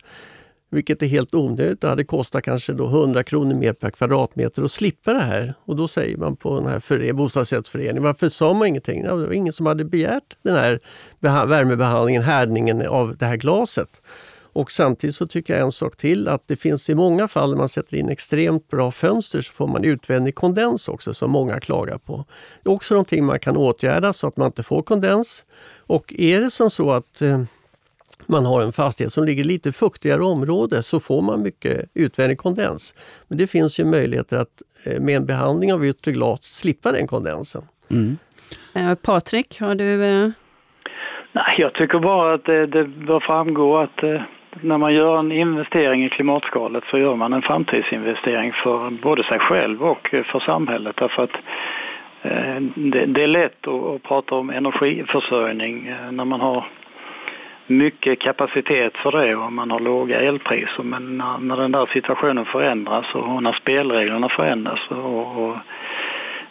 Vilket 0.70 1.04
är 1.04 1.08
helt 1.08 1.34
onödigt. 1.34 1.82
Det 1.82 1.88
hade 1.88 2.04
kostat 2.04 2.44
kanske 2.44 2.74
då 2.74 2.88
100 2.88 3.24
kronor 3.24 3.56
mer 3.56 3.74
per 3.74 3.90
kvadratmeter 3.90 4.64
att 4.64 4.72
slippa 4.72 5.14
det 5.14 5.22
här. 5.22 5.54
Och 5.66 5.76
då 5.76 5.88
säger 5.88 6.18
man 6.18 6.36
på 6.36 6.60
den 6.60 6.70
här 6.70 7.14
bostadsrättsföreningen, 7.14 8.04
varför 8.04 8.30
sa 8.30 8.54
man 8.54 8.68
ingenting? 8.68 9.04
Det 9.04 9.14
var 9.14 9.32
ingen 9.32 9.54
som 9.54 9.66
hade 9.66 9.86
begärt 9.86 10.38
den 10.42 10.56
här 10.56 10.80
värmebehandlingen, 11.46 12.24
härdningen 12.24 12.88
av 12.88 13.18
det 13.18 13.26
här 13.26 13.36
glaset. 13.36 14.02
Och 14.58 14.72
samtidigt 14.72 15.16
så 15.16 15.28
tycker 15.28 15.54
jag 15.54 15.62
en 15.62 15.72
sak 15.72 15.98
till 15.98 16.28
att 16.28 16.48
det 16.48 16.56
finns 16.56 16.90
i 16.90 16.96
många 16.96 17.28
fall 17.28 17.50
när 17.50 17.58
man 17.58 17.70
sätter 17.70 17.98
in 17.98 18.10
extremt 18.10 18.68
bra 18.68 18.92
fönster 18.92 19.42
så 19.42 19.54
får 19.54 19.68
man 19.68 19.84
utvändig 19.84 20.36
kondens 20.36 20.88
också 20.88 21.14
som 21.14 21.32
många 21.32 21.60
klagar 21.60 21.98
på. 21.98 22.26
Det 22.64 22.70
är 22.70 22.74
också 22.74 22.94
någonting 22.94 23.26
man 23.26 23.40
kan 23.40 23.58
åtgärda 23.58 24.14
så 24.14 24.28
att 24.28 24.38
man 24.38 24.48
inte 24.48 24.64
får 24.64 24.84
kondens. 24.84 25.46
Och 25.78 26.14
är 26.18 26.42
det 26.42 26.52
som 26.52 26.70
så 26.70 26.92
att 26.92 27.22
eh, 27.22 27.42
man 28.26 28.46
har 28.46 28.62
en 28.62 28.72
fastighet 28.72 29.14
som 29.14 29.26
ligger 29.26 29.44
i 29.44 29.48
lite 29.48 29.72
fuktigare 29.72 30.22
område 30.22 30.84
så 30.84 31.00
får 31.00 31.22
man 31.22 31.44
mycket 31.44 31.90
utvändig 31.94 32.38
kondens. 32.38 32.96
Men 33.28 33.38
det 33.38 33.48
finns 33.48 33.80
ju 33.80 33.86
möjligheter 33.86 34.38
att 34.38 34.62
eh, 34.86 35.02
med 35.02 35.16
en 35.16 35.26
behandling 35.26 35.74
av 35.74 35.86
yttre 35.86 36.12
glas 36.12 36.44
slippa 36.44 36.92
den 36.92 37.08
kondensen. 37.08 37.62
Mm. 37.92 38.18
Eh, 38.74 38.96
Patrik, 38.96 39.60
har 39.60 39.76
du... 39.76 40.06
Eh... 40.06 40.30
Nej, 41.32 41.56
jag 41.58 41.74
tycker 41.74 42.00
bara 42.00 42.34
att 42.34 42.46
det, 42.46 42.68
det 42.68 42.84
bör 42.84 43.20
framgå 43.20 43.78
att 43.78 44.04
eh, 44.04 44.22
när 44.62 44.78
man 44.78 44.94
gör 44.94 45.20
en 45.20 45.32
investering 45.32 46.06
i 46.06 46.10
klimatskalet 46.10 46.84
så 46.92 46.98
gör 46.98 47.16
man 47.16 47.34
en 47.34 47.42
framtidsinvestering 47.42 48.54
för 48.54 48.90
både 48.90 49.24
sig 49.24 49.40
själv 49.40 49.84
och 49.84 50.10
för 50.10 50.40
samhället. 50.40 50.96
Därför 50.96 51.24
att 51.24 51.36
eh, 52.22 52.62
det, 53.08 53.24
är 53.24 53.28
lätt 53.28 53.68
att, 53.68 54.04
prata 54.04 54.36
om 54.36 54.50
energiförsörjning 54.50 55.88
eh, 55.88 56.12
när 56.12 56.26
man 56.26 56.42
har 56.42 56.66
mycket 57.68 58.20
kapacitet 58.20 58.98
för 58.98 59.12
det 59.12 59.36
och 59.36 59.54
man 59.54 59.72
har 59.72 59.80
låga 59.80 60.22
elpriser. 60.22 60.84
Men 60.84 61.18
när, 61.18 61.38
när 61.38 61.58
den 61.58 61.72
där 61.72 61.86
situationen 61.86 62.46
förändras 62.46 63.16
och 63.16 63.44
när 63.44 63.54
spelreglerna 63.54 64.30
förändras 64.30 64.80
och, 64.90 65.44
och 65.44 65.58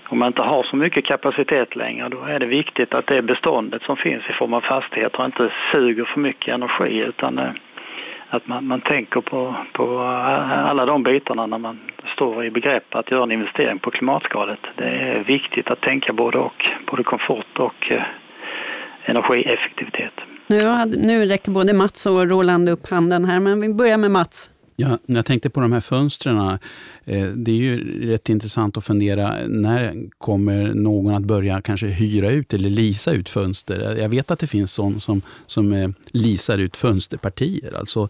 om 0.09 0.19
man 0.19 0.27
inte 0.27 0.43
har 0.43 0.63
så 0.63 0.77
mycket 0.77 1.05
kapacitet 1.05 1.77
längre 1.77 2.09
då 2.09 2.23
är 2.23 2.39
det 2.39 2.47
viktigt 2.47 2.95
att 2.95 3.07
det 3.07 3.23
beståndet 3.23 3.83
som 3.83 3.97
finns 3.97 4.31
i 4.31 4.33
form 4.33 4.55
av 4.55 4.61
fastigheter 4.61 5.25
inte 5.25 5.53
suger 5.73 6.05
för 6.05 6.21
mycket 6.21 6.55
energi 6.55 6.99
utan 6.99 7.39
eh, 7.39 7.51
att 8.29 8.47
man, 8.47 8.67
man 8.67 8.81
tänker 8.81 9.21
på, 9.21 9.55
på 9.73 9.83
eh, 9.83 10.67
alla 10.67 10.87
de 10.87 11.03
bitarna 11.03 11.47
när 11.47 11.59
man 11.59 11.79
står 12.07 12.45
i 12.45 12.51
begrepp 12.51 12.95
att 12.95 13.11
göra 13.11 13.23
en 13.23 13.33
investering 13.33 13.79
på 13.79 13.91
klimatskalet. 13.91 14.61
Det 14.75 14.89
är 14.89 15.25
viktigt 15.25 15.71
att 15.71 15.81
tänka 15.81 16.13
både 16.13 16.39
och, 16.39 16.67
både 16.87 17.03
komfort 17.03 17.59
och 17.59 17.91
eh, 17.91 18.03
energieffektivitet. 19.05 20.21
Nu, 20.47 20.85
nu 20.87 21.27
räcker 21.27 21.51
både 21.51 21.73
Mats 21.73 22.07
och 22.07 22.29
Roland 22.29 22.69
upp 22.69 22.87
handen 22.87 23.25
här, 23.25 23.41
men 23.41 23.61
vi 23.61 23.69
börjar 23.69 23.97
med 23.97 24.11
Mats. 24.11 24.51
Ja, 24.79 24.99
när 25.07 25.17
jag 25.17 25.27
tänkte 25.27 25.51
på 25.51 25.61
de 25.61 25.73
här 25.73 25.81
fönstren, 25.81 26.59
eh, 27.05 27.27
det 27.27 27.51
är 27.51 27.57
ju 27.57 28.07
rätt 28.11 28.29
intressant 28.29 28.77
att 28.77 28.85
fundera, 28.85 29.37
när 29.49 29.95
kommer 30.19 30.75
någon 30.75 31.15
att 31.15 31.25
börja 31.25 31.61
kanske 31.61 31.87
hyra 31.87 32.31
ut 32.31 32.55
eller 32.55 32.71
lisa 32.71 33.13
ut 33.13 33.29
fönster? 33.29 33.97
Jag 33.97 34.09
vet 34.09 34.31
att 34.31 34.39
det 34.39 34.47
finns 34.47 34.73
sån 34.73 35.01
som, 35.01 35.23
som 35.47 35.73
eh, 35.73 35.91
lisar 36.13 36.59
ut 36.59 36.77
fönsterpartier. 36.77 37.75
Alltså, 37.79 38.09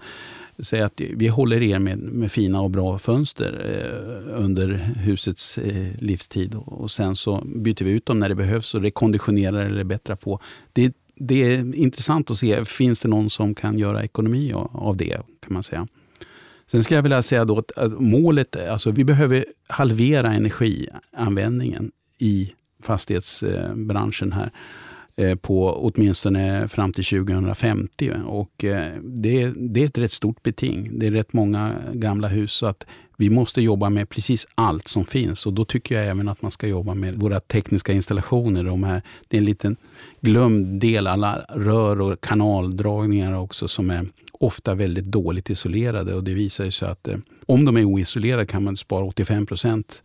säg 0.59 0.81
att 0.81 1.01
vi 1.17 1.29
håller 1.29 1.63
er 1.63 1.79
med, 1.79 1.99
med 1.99 2.33
fina 2.33 2.61
och 2.61 2.71
bra 2.71 2.99
fönster 2.99 3.53
eh, 3.65 4.45
under 4.45 4.69
husets 4.97 5.59
eh, 5.59 5.87
livstid 5.99 6.55
och 6.55 6.91
sen 6.91 7.17
så 7.17 7.43
byter 7.47 7.85
vi 7.85 7.91
ut 7.91 8.07
dem 8.07 8.19
när 8.19 8.29
det 8.29 8.35
behövs 8.35 8.75
och 8.75 8.83
rekonditionerar 8.83 9.67
eller 9.67 9.85
bättrar 9.85 10.17
på. 10.17 10.41
Det, 10.73 10.93
det 11.17 11.55
är 11.55 11.75
intressant 11.77 12.31
att 12.31 12.37
se, 12.37 12.65
finns 12.65 13.01
det 13.01 13.09
någon 13.09 13.31
som 13.31 13.55
kan 13.55 13.79
göra 13.79 14.05
ekonomi 14.05 14.53
av 14.73 14.97
det? 14.97 15.21
kan 15.41 15.53
man 15.53 15.63
säga. 15.63 15.87
Sen 16.67 16.85
skulle 16.85 16.99
jag 16.99 17.03
vilja 17.03 17.23
säga 17.23 17.45
då 17.45 17.59
att 17.59 18.01
målet, 18.01 18.57
alltså 18.57 18.91
vi 18.91 19.05
behöver 19.05 19.45
halvera 19.69 20.33
energianvändningen 20.33 21.93
i 22.19 22.53
fastighetsbranschen 22.83 24.33
här 24.33 24.51
eh, 25.17 25.35
på 25.35 25.71
åtminstone 25.71 26.69
fram 26.69 26.93
till 26.93 27.05
2050. 27.05 28.13
Och 28.27 28.65
eh, 28.65 28.93
det, 29.03 29.53
det 29.57 29.83
är 29.83 29.87
ett 29.87 29.99
rätt 29.99 30.13
stort 30.13 30.43
beting. 30.43 30.99
Det 30.99 31.07
är 31.07 31.11
rätt 31.11 31.33
många 31.33 31.75
gamla 31.93 32.29
hus. 32.29 32.53
så 32.53 32.67
att 32.67 32.87
vi 33.17 33.31
måste 33.31 33.61
jobba 33.61 33.91
med 33.91 34.09
precis 34.09 34.47
allt 34.55 34.89
som 34.89 35.05
finns 35.05 35.47
och 35.47 35.53
då 35.53 35.65
tycker 35.65 35.95
jag 35.95 36.07
även 36.07 36.29
att 36.29 36.43
man 36.43 36.51
ska 36.51 36.67
jobba 36.67 36.95
med 36.95 37.15
våra 37.15 37.41
tekniska 37.41 37.93
installationer. 37.93 38.65
De 38.65 38.85
här, 38.85 39.03
det 39.29 39.37
är 39.37 39.39
en 39.39 39.45
liten 39.45 39.77
glömd 40.21 40.81
del, 40.81 41.07
alla 41.07 41.39
rör 41.49 42.01
och 42.01 42.21
kanaldragningar 42.21 43.33
också 43.33 43.69
som 43.69 43.91
är 43.91 44.07
ofta 44.33 44.75
väldigt 44.75 45.05
dåligt 45.05 45.51
isolerade 45.51 46.15
och 46.15 46.25
det 46.25 46.35
visar 46.35 46.71
sig 46.71 46.89
att 46.89 47.09
eh, 47.09 47.17
om 47.47 47.65
de 47.65 47.77
är 47.77 47.85
oisolerade 47.85 48.47
kan 48.47 48.65
man 48.65 48.77
spara 48.77 49.05
85 49.05 49.47
procent 49.47 50.03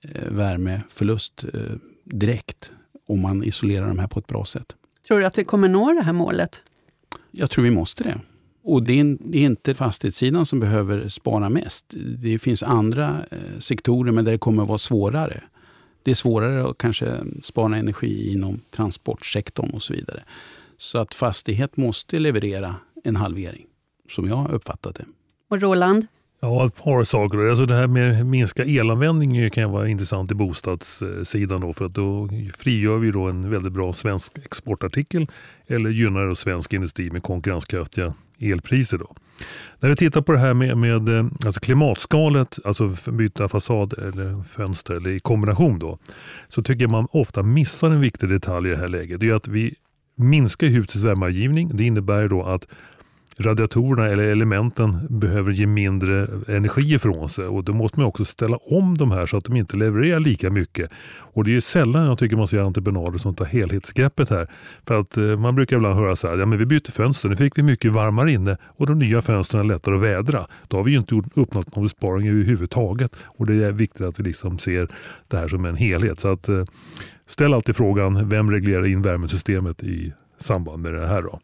eh, 0.00 0.22
värmeförlust 0.30 1.44
eh, 1.54 1.60
direkt 2.04 2.72
om 3.06 3.20
man 3.20 3.44
isolerar 3.44 3.88
de 3.88 3.98
här 3.98 4.08
på 4.08 4.20
ett 4.20 4.26
bra 4.26 4.44
sätt. 4.44 4.74
Tror 5.08 5.20
du 5.20 5.26
att 5.26 5.38
vi 5.38 5.44
kommer 5.44 5.68
nå 5.68 5.92
det 5.92 6.02
här 6.02 6.12
målet? 6.12 6.62
Jag 7.30 7.50
tror 7.50 7.64
vi 7.64 7.70
måste 7.70 8.04
det. 8.04 8.20
Och 8.68 8.82
det 8.82 8.92
är 9.00 9.34
inte 9.34 9.74
fastighetssidan 9.74 10.46
som 10.46 10.60
behöver 10.60 11.08
spara 11.08 11.48
mest. 11.48 11.86
Det 12.18 12.38
finns 12.38 12.62
andra 12.62 13.24
eh, 13.30 13.58
sektorer 13.58 14.12
men 14.12 14.24
där 14.24 14.32
det 14.32 14.38
kommer 14.38 14.62
att 14.62 14.68
vara 14.68 14.78
svårare. 14.78 15.42
Det 16.02 16.10
är 16.10 16.14
svårare 16.14 16.70
att 16.70 16.78
kanske 16.78 17.20
spara 17.42 17.76
energi 17.76 18.32
inom 18.32 18.60
transportsektorn 18.70 19.70
och 19.70 19.82
så 19.82 19.92
vidare. 19.92 20.22
Så 20.76 20.98
att 20.98 21.14
fastighet 21.14 21.76
måste 21.76 22.18
leverera 22.18 22.76
en 23.04 23.16
halvering, 23.16 23.66
som 24.10 24.28
jag 24.28 24.36
har 24.36 24.52
uppfattat 24.52 24.94
det. 24.94 25.04
Och 25.50 25.60
Roland? 25.60 26.06
Ja, 26.40 26.66
ett 26.66 26.76
par 26.76 27.04
saker. 27.04 27.48
Alltså 27.48 27.66
det 27.66 27.74
här 27.74 27.86
med 27.86 28.26
minska 28.26 28.64
elanvändning 28.64 29.50
kan 29.50 29.70
vara 29.70 29.88
intressant 29.88 30.30
i 30.30 30.34
bostadssidan. 30.34 31.60
Då, 31.60 31.72
för 31.72 31.84
att 31.84 31.94
då 31.94 32.28
frigör 32.56 32.98
vi 32.98 33.10
då 33.10 33.28
en 33.28 33.50
väldigt 33.50 33.72
bra 33.72 33.92
svensk 33.92 34.38
exportartikel 34.44 35.26
eller 35.66 35.90
gynnar 35.90 36.26
då 36.26 36.34
svensk 36.34 36.72
industri 36.72 37.10
med 37.10 37.22
konkurrenskraftiga 37.22 38.14
elpriser. 38.40 38.98
Då. 38.98 39.14
När 39.80 39.88
vi 39.88 39.96
tittar 39.96 40.20
på 40.20 40.32
det 40.32 40.38
här 40.38 40.54
med, 40.54 40.78
med 40.78 41.08
eh, 41.08 41.26
alltså 41.46 41.60
klimatskalet, 41.60 42.58
alltså 42.64 43.10
byta 43.10 43.48
fasad 43.48 43.92
eller 43.92 44.42
fönster 44.42 44.94
eller 44.94 45.10
i 45.10 45.20
kombination 45.20 45.78
då, 45.78 45.98
så 46.48 46.62
tycker 46.62 46.82
jag 46.82 46.90
man 46.90 47.08
ofta 47.10 47.42
missar 47.42 47.90
en 47.90 48.00
viktig 48.00 48.28
detalj 48.28 48.68
i 48.68 48.70
det 48.70 48.78
här 48.78 48.88
läget. 48.88 49.20
Det 49.20 49.28
är 49.28 49.34
att 49.34 49.48
vi 49.48 49.74
minskar 50.16 50.66
husets 50.66 51.04
värmeavgivning. 51.04 51.76
Det 51.76 51.84
innebär 51.84 52.28
då 52.28 52.42
att 52.42 52.66
radiatorerna 53.38 54.06
eller 54.06 54.24
elementen 54.24 54.98
behöver 55.10 55.52
ge 55.52 55.66
mindre 55.66 56.28
energi 56.48 56.94
ifrån 56.94 57.28
sig 57.28 57.46
och 57.46 57.64
då 57.64 57.72
måste 57.72 57.98
man 57.98 58.08
också 58.08 58.24
ställa 58.24 58.56
om 58.56 58.96
de 58.96 59.10
här 59.10 59.26
så 59.26 59.36
att 59.36 59.44
de 59.44 59.56
inte 59.56 59.76
levererar 59.76 60.20
lika 60.20 60.50
mycket. 60.50 60.90
Och 61.10 61.44
det 61.44 61.56
är 61.56 61.60
sällan 61.60 62.06
jag 62.06 62.18
tycker 62.18 62.36
man 62.36 62.48
ser 62.48 62.60
entreprenader 62.60 63.18
som 63.18 63.34
tar 63.34 63.44
helhetsgreppet 63.44 64.30
här. 64.30 64.48
För 64.86 65.00
att 65.00 65.16
eh, 65.16 65.24
man 65.24 65.54
brukar 65.54 65.76
ibland 65.76 65.94
höra 65.94 66.16
så 66.16 66.28
här, 66.28 66.36
ja 66.36 66.46
men 66.46 66.58
vi 66.58 66.66
bytte 66.66 66.92
fönster, 66.92 67.28
nu 67.28 67.36
fick 67.36 67.58
vi 67.58 67.62
mycket 67.62 67.92
varmare 67.92 68.32
inne 68.32 68.56
och 68.66 68.86
de 68.86 68.98
nya 68.98 69.22
fönstren 69.22 69.60
är 69.60 69.64
lättare 69.64 69.94
att 69.94 70.02
vädra. 70.02 70.46
Då 70.68 70.76
har 70.76 70.84
vi 70.84 70.90
ju 70.90 70.98
inte 70.98 71.14
uppnått 71.34 71.76
någon 71.76 71.84
besparing 71.84 72.28
överhuvudtaget 72.28 73.16
och 73.26 73.46
det 73.46 73.64
är 73.64 73.72
viktigt 73.72 74.02
att 74.02 74.20
vi 74.20 74.24
liksom 74.24 74.58
ser 74.58 74.88
det 75.28 75.36
här 75.36 75.48
som 75.48 75.64
en 75.64 75.76
helhet. 75.76 76.20
Så 76.20 76.28
att 76.28 76.48
eh, 76.48 76.64
ställ 77.26 77.54
alltid 77.54 77.76
frågan, 77.76 78.28
vem 78.28 78.50
reglerar 78.50 78.86
in 78.86 79.02
värmesystemet 79.02 79.82
i 79.82 80.12
samband 80.38 80.82
med 80.82 80.94
det 80.94 81.06
här 81.06 81.22
då? 81.22 81.40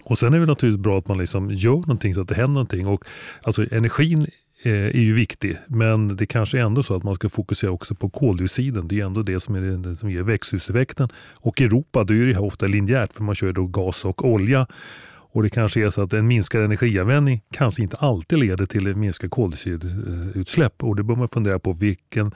Och 0.00 0.18
Sen 0.18 0.34
är 0.34 0.40
det 0.40 0.46
naturligtvis 0.46 0.82
bra 0.82 0.98
att 0.98 1.08
man 1.08 1.18
liksom 1.18 1.50
gör 1.50 1.76
någonting 1.76 2.14
så 2.14 2.20
att 2.20 2.28
det 2.28 2.34
händer 2.34 2.54
någonting. 2.54 2.86
Och, 2.86 3.04
alltså, 3.42 3.74
energin 3.74 4.26
eh, 4.62 4.72
är 4.72 5.00
ju 5.00 5.14
viktig, 5.14 5.56
men 5.66 6.16
det 6.16 6.26
kanske 6.26 6.58
är 6.58 6.62
ändå 6.62 6.82
så 6.82 6.96
att 6.96 7.02
man 7.02 7.14
ska 7.14 7.28
fokusera 7.28 7.70
också 7.70 7.94
på 7.94 8.10
koldioxiden. 8.10 8.88
Det 8.88 9.00
är 9.00 9.04
ändå 9.04 9.22
det 9.22 9.40
som, 9.40 9.54
är 9.54 9.60
det 9.60 9.96
som 9.96 10.10
ger 10.10 10.22
växthuseffekten. 10.22 11.08
Och 11.34 11.60
i 11.60 11.64
Europa 11.64 12.04
då 12.04 12.14
är 12.14 12.26
det 12.26 12.38
ofta 12.38 12.66
linjärt 12.66 13.12
för 13.12 13.22
man 13.22 13.34
kör 13.34 13.52
då 13.52 13.66
gas 13.66 14.04
och 14.04 14.24
olja. 14.24 14.66
Och 15.34 15.42
det 15.42 15.50
kanske 15.50 15.86
är 15.86 15.90
så 15.90 16.02
att 16.02 16.12
en 16.12 16.26
minskad 16.26 16.64
energianvändning 16.64 17.42
kanske 17.50 17.82
inte 17.82 17.96
alltid 17.96 18.38
leder 18.38 18.66
till 18.66 18.86
en 18.86 19.00
minskad 19.00 19.30
koldioxidutsläpp. 19.30 20.84
Och 20.84 20.96
det 20.96 21.02
bör 21.02 21.16
man 21.16 21.28
fundera 21.28 21.58
på 21.58 21.72
vilken 21.72 22.32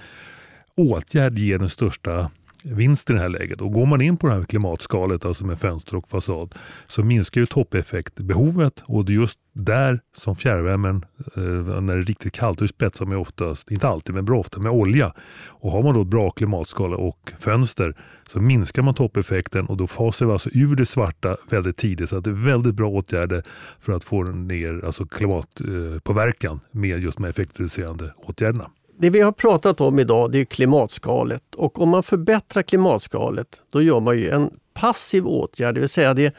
åtgärd 0.75 1.39
ger 1.39 1.59
den 1.59 1.69
största 1.69 2.31
vinst 2.75 3.11
i 3.11 3.13
det 3.13 3.19
här 3.19 3.29
läget. 3.29 3.61
Och 3.61 3.73
går 3.73 3.87
man 3.87 4.01
in 4.01 4.17
på 4.17 4.27
det 4.27 4.35
här 4.35 4.45
klimatskalet, 4.45 5.25
alltså 5.25 5.47
med 5.47 5.59
fönster 5.59 5.97
och 5.97 6.09
fasad, 6.09 6.55
så 6.87 7.03
minskar 7.03 7.41
ju 7.41 7.47
toppeffektbehovet 7.47 8.83
och 8.87 9.05
det 9.05 9.13
är 9.13 9.15
just 9.15 9.39
där 9.53 10.01
som 10.17 10.37
fjärrvärmen, 10.37 11.05
eh, 11.37 11.43
när 11.43 11.95
det 11.95 12.03
är 12.03 12.03
riktigt 12.03 12.33
kallt, 12.33 12.59
då 12.59 12.69
spetsar 12.69 13.07
man 13.07 13.17
oftast, 13.17 13.71
inte 13.71 13.89
alltid 13.89 14.15
men 14.15 14.25
bra 14.25 14.39
ofta, 14.39 14.61
med 14.61 14.73
olja. 14.73 15.13
Och 15.45 15.73
har 15.73 15.83
man 15.83 15.95
då 15.95 16.03
ett 16.03 16.09
bra 16.09 16.31
klimatskala 16.31 16.97
och 16.97 17.33
fönster 17.39 17.95
så 18.29 18.41
minskar 18.41 18.83
man 18.83 18.95
toppeffekten 18.95 19.67
och 19.67 19.77
då 19.77 19.87
fasar 19.87 20.27
vi 20.27 20.33
alltså 20.33 20.51
ur 20.53 20.77
det 20.77 20.87
svarta 20.87 21.37
väldigt 21.49 21.77
tidigt. 21.77 22.09
Så 22.11 22.17
att 22.17 22.25
det 22.25 22.31
är 22.31 22.45
väldigt 22.45 22.75
bra 22.75 22.89
åtgärder 22.89 23.43
för 23.79 23.93
att 23.93 24.05
få 24.05 24.23
ner 24.23 24.85
alltså 24.85 25.07
klimatpåverkan 25.07 26.61
med 26.71 27.03
just 27.03 27.17
de 27.17 27.23
här 27.23 27.31
effektreducerande 27.31 28.15
åtgärderna. 28.17 28.71
Det 28.99 29.11
vi 29.11 29.21
har 29.21 29.33
pratat 29.33 29.81
om 29.81 29.99
idag 29.99 30.33
det 30.33 30.39
är 30.39 30.45
klimatskalet 30.45 31.55
och 31.55 31.81
om 31.81 31.89
man 31.89 32.03
förbättrar 32.03 32.63
klimatskalet 32.63 33.61
då 33.73 33.83
gör 33.83 34.01
man 34.01 34.19
ju 34.19 34.31
en 34.31 34.51
passiv 34.75 35.27
åtgärd, 35.27 35.75
det 35.75 35.81
vill 35.81 35.89
säga 35.89 36.15
det, 36.15 36.35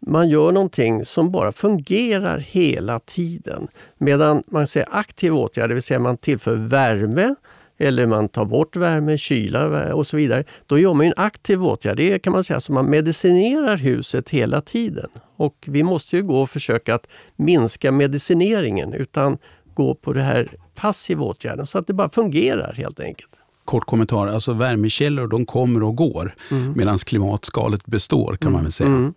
man 0.00 0.28
gör 0.28 0.52
någonting 0.52 1.04
som 1.04 1.32
bara 1.32 1.52
fungerar 1.52 2.38
hela 2.38 2.98
tiden. 2.98 3.68
Medan 3.98 4.42
man 4.46 4.66
säger 4.66 4.88
aktiv 4.90 5.36
åtgärd, 5.36 5.70
det 5.70 5.74
vill 5.74 5.82
säga 5.82 6.00
man 6.00 6.16
tillför 6.16 6.54
värme 6.54 7.34
eller 7.78 8.06
man 8.06 8.28
tar 8.28 8.44
bort 8.44 8.76
värme, 8.76 9.18
kyla 9.18 9.94
och 9.94 10.06
så 10.06 10.16
vidare. 10.16 10.44
Då 10.66 10.78
gör 10.78 10.94
man 10.94 11.06
en 11.06 11.14
aktiv 11.16 11.64
åtgärd. 11.64 11.96
Det 11.96 12.18
kan 12.18 12.32
man 12.32 12.44
säga 12.44 12.60
som 12.60 12.74
man 12.74 12.90
medicinerar 12.90 13.76
huset 13.76 14.30
hela 14.30 14.60
tiden. 14.60 15.08
Och 15.36 15.64
vi 15.66 15.82
måste 15.82 16.16
ju 16.16 16.22
gå 16.22 16.42
och 16.42 16.50
försöka 16.50 16.94
att 16.94 17.06
minska 17.36 17.92
medicineringen 17.92 18.92
utan 18.92 19.38
gå 19.74 19.94
på 19.94 20.12
det 20.12 20.20
här 20.20 20.48
passiva 20.80 21.24
åtgärden 21.24 21.66
så 21.66 21.78
att 21.78 21.86
det 21.86 21.92
bara 21.92 22.08
fungerar 22.08 22.72
helt 22.72 23.00
enkelt. 23.00 23.40
Kort 23.64 23.84
kommentar, 23.84 24.26
alltså 24.26 24.52
värmekällor 24.52 25.26
de 25.26 25.46
kommer 25.46 25.82
och 25.82 25.96
går 25.96 26.34
mm. 26.50 26.72
medan 26.76 26.98
klimatskalet 26.98 27.86
består 27.86 28.36
kan 28.36 28.48
mm. 28.48 28.52
man 28.52 28.62
väl 28.62 28.72
säga. 28.72 28.88
Mm. 28.88 29.14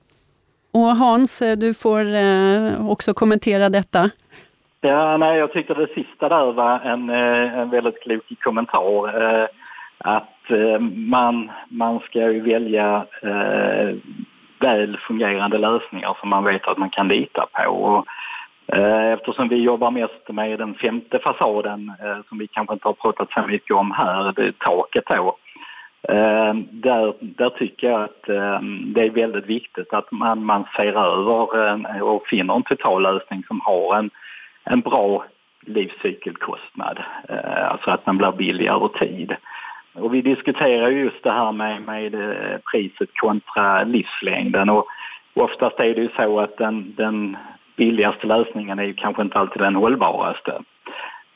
Och 0.74 0.96
Hans, 0.96 1.44
du 1.58 1.74
får 1.74 2.16
eh, 2.16 2.90
också 2.90 3.14
kommentera 3.14 3.70
detta. 3.70 4.10
Ja, 4.82 5.18
nej, 5.18 5.38
jag 5.38 5.54
tyckte 5.54 5.74
det 5.74 5.88
sista 5.96 6.30
där 6.30 6.52
var 6.52 6.80
en, 6.80 7.10
eh, 7.10 7.60
en 7.60 7.70
väldigt 7.70 8.02
klok 8.04 8.24
kommentar. 8.44 9.24
Eh, 9.42 9.48
att 9.98 10.34
man, 10.92 11.52
man 11.70 12.00
ska 12.00 12.20
välja 12.20 13.06
väl 14.60 14.98
fungerande 15.08 15.58
lösningar 15.58 16.18
som 16.20 16.30
man 16.30 16.44
vet 16.44 16.68
att 16.68 16.78
man 16.78 16.90
kan 16.90 17.08
lita 17.08 17.46
på. 17.54 17.72
Och 17.72 18.06
Eh, 18.74 19.12
eftersom 19.14 19.48
vi 19.48 19.56
jobbar 19.56 19.92
mest 19.92 20.30
med 20.30 20.60
den 20.60 20.74
femte 20.74 21.20
fasaden 21.20 21.92
eh, 22.04 22.18
som 22.30 22.38
vi 22.38 22.48
kanske 22.48 22.74
inte 22.74 22.88
har 22.88 22.94
pratat 22.94 23.32
så 23.32 23.42
mycket 23.48 23.76
om 23.76 23.92
här, 23.92 24.34
det 24.36 24.48
är 24.48 24.52
taket 24.52 25.04
då. 25.08 25.38
Eh, 26.10 26.54
där, 26.72 27.14
där 27.20 27.50
tycker 27.50 27.90
jag 27.90 28.04
att 28.04 28.24
det 28.94 29.02
är 29.02 29.10
väldigt 29.10 29.46
viktigt 29.46 29.94
att 29.94 30.12
man, 30.12 30.46
man 30.46 30.64
ser 30.76 30.94
över 30.94 32.04
och 32.04 32.28
finner 32.28 32.56
en 32.56 32.64
totallösning 32.64 33.44
som 33.48 33.62
har 33.64 33.96
en, 33.96 34.10
en 34.64 34.82
bra 34.82 35.26
livscykelkostnad. 35.62 37.00
Alltså 37.72 37.92
att 37.92 38.06
den 38.06 38.18
blir 38.18 38.32
billig 38.32 38.68
över 38.68 38.88
tid. 38.88 39.36
Och 39.94 40.14
vi 40.14 40.22
diskuterar 40.22 40.90
just 40.90 41.24
det 41.24 41.32
här 41.32 41.52
med, 41.52 41.82
med 41.82 42.12
priset 42.72 43.10
kontra 43.14 43.84
livslängden 43.84 44.70
och 44.70 44.88
oftast 45.34 45.80
är 45.80 45.96
det 45.96 46.02
ju 46.02 46.10
så 46.16 46.40
att 46.40 46.58
den, 46.58 46.94
den 46.98 47.38
billigaste 47.78 48.28
lösningen 48.28 48.80
är 48.80 48.84
ju 48.84 48.94
kanske 48.94 49.22
inte 49.22 49.40
alltid 49.40 49.62
den 49.62 49.76
hållbaraste. 49.76 50.62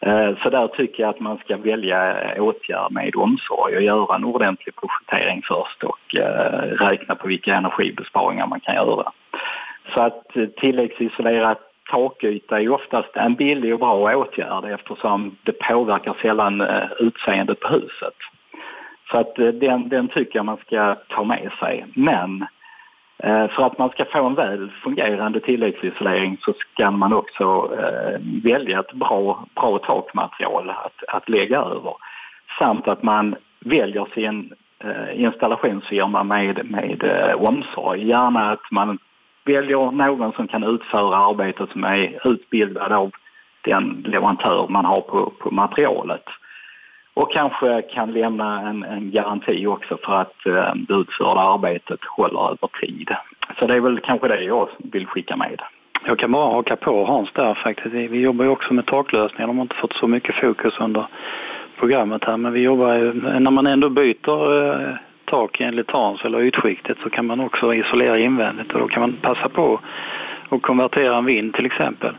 Eh, 0.05 0.31
så 0.43 0.49
där 0.49 0.67
tycker 0.67 1.03
jag 1.03 1.09
att 1.09 1.19
man 1.19 1.37
ska 1.37 1.57
välja 1.57 2.15
åtgärd 2.37 2.91
med 2.91 3.15
omsorg 3.15 3.75
och 3.75 3.81
göra 3.81 4.15
en 4.15 4.23
ordentlig 4.23 4.75
projektering 4.75 5.41
först 5.45 5.83
och 5.83 6.15
eh, 6.15 6.61
räkna 6.61 7.15
på 7.15 7.27
vilka 7.27 7.55
energibesparingar 7.55 8.47
man 8.47 8.59
kan 8.59 8.75
göra. 8.75 9.11
Så 9.93 10.01
att 10.01 10.37
eh, 10.37 10.45
tilläggsisolera 10.45 11.55
takyta 11.91 12.61
är 12.61 12.69
oftast 12.69 13.15
en 13.15 13.35
billig 13.35 13.73
och 13.73 13.79
bra 13.79 14.15
åtgärd 14.15 14.65
eftersom 14.65 15.35
det 15.43 15.51
påverkar 15.51 16.15
sällan 16.21 16.63
utseendet 16.99 17.59
på 17.59 17.67
huset. 17.67 18.13
Så 19.11 19.17
att 19.17 19.35
den, 19.35 19.89
den 19.89 20.07
tycker 20.07 20.39
jag 20.39 20.45
man 20.45 20.57
ska 20.57 20.95
ta 20.95 21.23
med 21.23 21.51
sig. 21.59 21.85
Men 21.95 22.45
Eh, 23.23 23.47
för 23.47 23.63
att 23.63 23.77
man 23.77 23.89
ska 23.89 24.05
få 24.05 24.25
en 24.25 24.35
väl 24.35 24.71
fungerande 24.83 25.39
tilläggsisolering 25.39 26.37
så 26.41 26.53
ska 26.53 26.91
man 26.91 27.13
också 27.13 27.71
eh, 27.79 28.19
välja 28.43 28.79
ett 28.79 28.93
bra, 28.93 29.45
bra 29.55 29.77
takmaterial 29.77 30.69
att, 30.69 31.03
att 31.07 31.29
lägga 31.29 31.59
över. 31.59 31.93
Samt 32.59 32.87
att 32.87 33.03
man 33.03 33.35
väljer 33.59 34.07
sin 34.13 34.53
eh, 34.83 35.21
installationsfirma 35.23 36.23
med, 36.23 36.71
med 36.71 37.03
eh, 37.03 37.43
omsorg. 37.43 38.07
Gärna 38.07 38.51
att 38.51 38.71
man 38.71 38.97
väljer 39.45 39.91
någon 39.91 40.31
som 40.31 40.47
kan 40.47 40.63
utföra 40.63 41.17
arbetet 41.17 41.69
som 41.69 41.83
är 41.83 42.27
utbildad 42.27 42.91
av 42.91 43.11
den 43.61 44.05
leverantör 44.07 44.67
man 44.69 44.85
har 44.85 45.01
på, 45.01 45.33
på 45.39 45.51
materialet 45.51 46.25
och 47.13 47.31
kanske 47.31 47.81
kan 47.81 48.13
lämna 48.13 48.61
en, 48.69 48.83
en 48.83 49.11
garanti 49.11 49.65
också 49.67 49.97
för 50.05 50.13
att 50.13 50.45
eh, 50.45 50.75
det 50.75 50.93
utförda 50.93 51.41
arbetet 51.41 51.99
håller 52.03 52.39
över 52.39 52.69
tid. 52.81 53.09
Så 53.59 53.67
det 53.67 53.75
är 53.75 53.79
väl 53.79 53.99
kanske 53.99 54.27
det 54.27 54.43
jag 54.43 54.69
vill 54.77 55.07
skicka 55.07 55.35
med. 55.35 55.61
Jag 56.05 56.19
kan 56.19 56.31
bara 56.31 56.53
haka 56.53 56.75
på 56.75 57.05
Hans 57.05 57.31
där 57.33 57.53
faktiskt. 57.53 57.95
Vi 57.95 58.21
jobbar 58.21 58.45
ju 58.45 58.51
också 58.51 58.73
med 58.73 58.85
taklösningar. 58.85 59.47
De 59.47 59.57
har 59.57 59.63
inte 59.63 59.75
fått 59.75 59.93
så 59.93 60.07
mycket 60.07 60.35
fokus 60.35 60.73
under 60.79 61.05
programmet 61.79 62.23
här 62.23 62.37
men 62.37 62.53
vi 62.53 62.61
jobbar 62.61 62.93
ju, 62.93 63.13
när 63.13 63.51
man 63.51 63.67
ändå 63.67 63.89
byter 63.89 64.63
eh, 64.63 64.95
tak 65.25 65.61
enligt 65.61 65.91
Hans 65.91 66.25
eller 66.25 66.41
ytskiktet 66.41 66.97
så 67.03 67.09
kan 67.09 67.25
man 67.25 67.39
också 67.39 67.73
isolera 67.73 68.19
invändigt 68.19 68.73
och 68.73 68.79
då 68.79 68.87
kan 68.87 69.01
man 69.01 69.17
passa 69.21 69.49
på 69.49 69.79
att 70.49 70.61
konvertera 70.61 71.17
en 71.17 71.25
vind 71.25 71.53
till 71.53 71.65
exempel. 71.65 72.15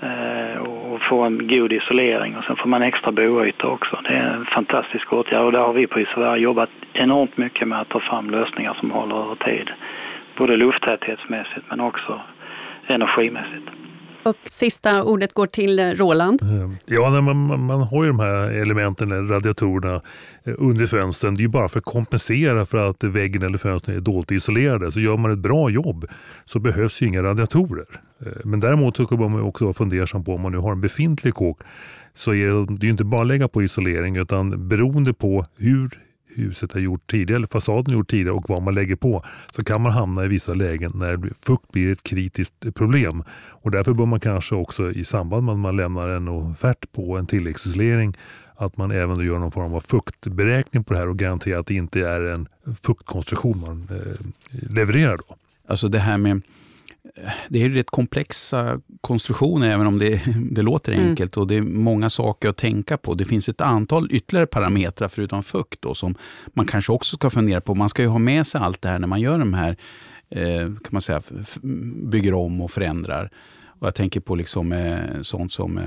Eh, 0.00 0.62
och 0.62 0.85
få 1.02 1.22
en 1.22 1.48
god 1.48 1.72
isolering 1.72 2.36
och 2.36 2.44
sen 2.44 2.56
får 2.56 2.68
man 2.68 2.82
extra 2.82 3.12
boyta 3.12 3.66
också. 3.66 4.00
Det 4.04 4.14
är 4.14 4.34
en 4.34 4.44
fantastisk 4.44 5.12
åtgärd 5.12 5.44
och 5.44 5.52
där 5.52 5.60
har 5.60 5.72
vi 5.72 5.86
på 5.86 6.00
Isovera 6.00 6.36
jobbat 6.36 6.70
enormt 6.92 7.36
mycket 7.36 7.68
med 7.68 7.80
att 7.80 7.88
ta 7.88 8.00
fram 8.00 8.30
lösningar 8.30 8.76
som 8.80 8.90
håller 8.90 9.16
över 9.16 9.34
tid. 9.34 9.70
Både 10.36 10.56
lufttäthetsmässigt 10.56 11.66
men 11.68 11.80
också 11.80 12.20
energimässigt. 12.86 13.70
Och 14.26 14.36
sista 14.44 15.02
ordet 15.02 15.32
går 15.32 15.46
till 15.46 15.78
eh, 15.78 15.90
Roland. 15.90 16.42
Eh, 16.42 16.70
ja, 16.86 17.20
man, 17.20 17.64
man 17.64 17.82
har 17.82 18.04
ju 18.04 18.10
de 18.10 18.20
här 18.20 18.50
elementen, 18.50 19.12
eh, 19.12 19.16
radiatorerna 19.16 20.00
under 20.44 20.86
fönstren. 20.86 21.34
Det 21.34 21.40
är 21.40 21.42
ju 21.42 21.48
bara 21.48 21.68
för 21.68 21.78
att 21.78 21.84
kompensera 21.84 22.64
för 22.64 22.90
att 22.90 23.04
väggen 23.04 23.42
eller 23.42 23.58
fönstren 23.58 23.96
är 23.96 24.00
dåligt 24.00 24.30
isolerade. 24.30 24.92
Så 24.92 25.00
gör 25.00 25.16
man 25.16 25.32
ett 25.32 25.38
bra 25.38 25.70
jobb 25.70 26.06
så 26.44 26.58
behövs 26.58 27.02
ju 27.02 27.06
inga 27.06 27.22
radiatorer. 27.22 27.86
Men 28.44 28.60
däremot 28.60 28.96
så 28.96 29.06
ska 29.06 29.16
man 29.16 29.40
också 29.40 29.64
vara 29.64 29.74
fundersam 29.74 30.24
på 30.24 30.34
om 30.34 30.40
man 30.40 30.52
nu 30.52 30.58
har 30.58 30.72
en 30.72 30.80
befintlig 30.80 31.34
kåk 31.34 31.60
så 32.14 32.34
är 32.34 32.46
det, 32.46 32.76
det 32.78 32.86
är 32.86 32.90
inte 32.90 33.04
bara 33.04 33.20
att 33.20 33.26
lägga 33.26 33.48
på 33.48 33.62
isolering 33.62 34.16
utan 34.16 34.68
beroende 34.68 35.12
på 35.12 35.46
hur 35.56 36.05
huset 36.42 36.72
har 36.72 36.80
gjort 36.80 37.10
tidigare, 37.10 37.36
eller 37.36 37.46
fasaden 37.46 37.86
har 37.86 37.92
gjort 37.92 38.10
tidigare 38.10 38.32
och 38.32 38.48
vad 38.48 38.62
man 38.62 38.74
lägger 38.74 38.96
på, 38.96 39.24
så 39.52 39.64
kan 39.64 39.82
man 39.82 39.92
hamna 39.92 40.24
i 40.24 40.28
vissa 40.28 40.54
lägen 40.54 40.92
när 40.94 41.34
fukt 41.34 41.72
blir 41.72 41.92
ett 41.92 42.02
kritiskt 42.02 42.74
problem. 42.74 43.24
Och 43.48 43.70
därför 43.70 43.92
bör 43.92 44.06
man 44.06 44.20
kanske 44.20 44.54
också 44.54 44.92
i 44.92 45.04
samband 45.04 45.44
med 45.44 45.52
att 45.52 45.58
man 45.58 45.76
lämnar 45.76 46.08
en 46.08 46.28
offert 46.28 46.92
på 46.92 47.16
en 47.18 47.26
tilläggsisolering 47.26 48.14
att 48.56 48.76
man 48.76 48.90
även 48.90 49.26
gör 49.26 49.38
någon 49.38 49.50
form 49.50 49.74
av 49.74 49.80
fuktberäkning 49.80 50.84
på 50.84 50.92
det 50.94 50.98
här 50.98 51.08
och 51.08 51.18
garanterar 51.18 51.60
att 51.60 51.66
det 51.66 51.74
inte 51.74 52.00
är 52.00 52.20
en 52.20 52.48
fuktkonstruktion 52.82 53.60
man 53.60 53.88
eh, 53.90 54.26
levererar. 54.70 55.16
Då. 55.16 55.36
Alltså 55.68 55.88
det 55.88 55.98
här 55.98 56.18
med 56.18 56.42
det 57.48 57.62
är 57.62 57.68
rätt 57.68 57.90
komplexa 57.90 58.80
konstruktioner, 59.00 59.70
även 59.70 59.86
om 59.86 59.98
det, 59.98 60.20
det 60.50 60.62
låter 60.62 60.92
mm. 60.92 61.08
enkelt. 61.08 61.36
Och 61.36 61.46
Det 61.46 61.54
är 61.54 61.62
många 61.62 62.10
saker 62.10 62.48
att 62.48 62.56
tänka 62.56 62.96
på. 62.96 63.14
Det 63.14 63.24
finns 63.24 63.48
ett 63.48 63.60
antal 63.60 64.08
ytterligare 64.10 64.46
parametrar 64.46 65.08
förutom 65.08 65.42
fukt 65.42 65.82
då, 65.82 65.94
som 65.94 66.14
man 66.46 66.66
kanske 66.66 66.92
också 66.92 67.16
ska 67.16 67.30
fundera 67.30 67.60
på. 67.60 67.74
Man 67.74 67.88
ska 67.88 68.02
ju 68.02 68.08
ha 68.08 68.18
med 68.18 68.46
sig 68.46 68.60
allt 68.60 68.82
det 68.82 68.88
här 68.88 68.98
när 68.98 69.06
man 69.06 69.20
gör 69.20 69.38
de 69.38 69.54
här, 69.54 69.76
eh, 70.30 70.60
kan 70.60 70.90
man 70.90 71.02
säga, 71.02 71.22
bygger 72.10 72.34
om 72.34 72.60
och 72.60 72.70
förändrar. 72.70 73.30
Och 73.78 73.86
jag 73.86 73.94
tänker 73.94 74.20
på 74.20 74.34
liksom, 74.34 74.72
eh, 74.72 75.22
sånt 75.22 75.52
som 75.52 75.78
eh, 75.78 75.84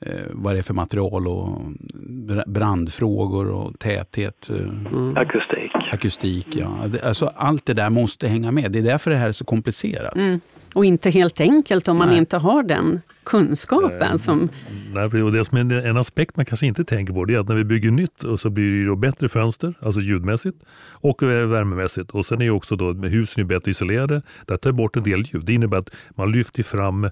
eh 0.00 0.26
vad 0.30 0.54
det 0.54 0.58
är 0.58 0.62
för 0.62 0.74
material 0.74 1.28
och 1.28 1.62
brandfrågor 2.46 3.50
och 3.50 3.78
täthet. 3.78 4.50
Eh, 4.50 4.56
mm. 4.56 5.16
Akustik. 5.16 5.72
Akustik, 5.92 6.46
ja. 6.50 6.88
Alltså, 7.02 7.32
allt 7.36 7.66
det 7.66 7.74
där 7.74 7.90
måste 7.90 8.28
hänga 8.28 8.52
med. 8.52 8.72
Det 8.72 8.78
är 8.78 8.82
därför 8.82 9.10
det 9.10 9.16
här 9.16 9.28
är 9.28 9.32
så 9.32 9.44
komplicerat. 9.44 10.16
Mm. 10.16 10.40
Och 10.76 10.84
inte 10.84 11.10
helt 11.10 11.40
enkelt 11.40 11.88
om 11.88 11.96
man 11.96 12.08
Nej. 12.08 12.18
inte 12.18 12.36
har 12.36 12.62
den 12.62 13.00
kunskapen. 13.24 14.02
Eh, 14.02 14.16
som... 14.16 14.48
Nej, 14.94 15.22
och 15.22 15.32
det 15.32 15.44
som 15.44 15.58
är 15.58 15.72
en 15.72 15.96
aspekt 15.96 16.36
man 16.36 16.44
kanske 16.44 16.66
inte 16.66 16.84
tänker 16.84 17.12
på 17.12 17.24
det 17.24 17.34
är 17.34 17.38
att 17.38 17.48
när 17.48 17.54
vi 17.54 17.64
bygger 17.64 17.90
nytt 17.90 18.24
och 18.24 18.40
så 18.40 18.50
blir 18.50 18.80
det 18.80 18.86
då 18.86 18.96
bättre 18.96 19.28
fönster, 19.28 19.74
alltså 19.80 20.00
ljudmässigt 20.00 20.56
och 20.90 21.22
värmemässigt. 21.22 22.10
Och 22.10 22.26
sen 22.26 22.42
är 22.42 22.50
också 22.50 22.76
då 22.76 22.92
husen 22.92 23.40
är 23.40 23.44
bättre 23.44 23.70
isolerade. 23.70 24.22
Det 24.46 24.56
tar 24.56 24.72
bort 24.72 24.96
en 24.96 25.02
del 25.02 25.22
ljud. 25.22 25.44
Det 25.44 25.52
innebär 25.52 25.78
att 25.78 25.90
man 26.10 26.32
lyfter 26.32 26.62
fram 26.62 27.04
eh, 27.04 27.10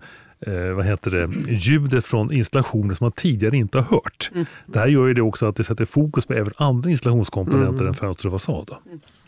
vad 0.76 0.84
heter 0.84 1.10
det, 1.10 1.52
ljudet 1.52 2.04
från 2.04 2.32
installationer 2.32 2.94
som 2.94 3.04
man 3.04 3.12
tidigare 3.12 3.56
inte 3.56 3.78
har 3.78 3.84
hört. 3.84 4.30
Mm. 4.34 4.46
Det 4.66 4.78
här 4.78 4.86
gör 4.86 5.06
ju 5.06 5.14
det 5.14 5.22
också 5.22 5.46
att 5.46 5.56
det 5.56 5.64
sätter 5.64 5.84
fokus 5.84 6.26
på 6.26 6.32
även 6.32 6.52
andra 6.56 6.90
installationskomponenter 6.90 7.74
mm. 7.74 7.88
än 7.88 7.94
fönster 7.94 8.26
och 8.26 8.32
fasad. 8.32 8.70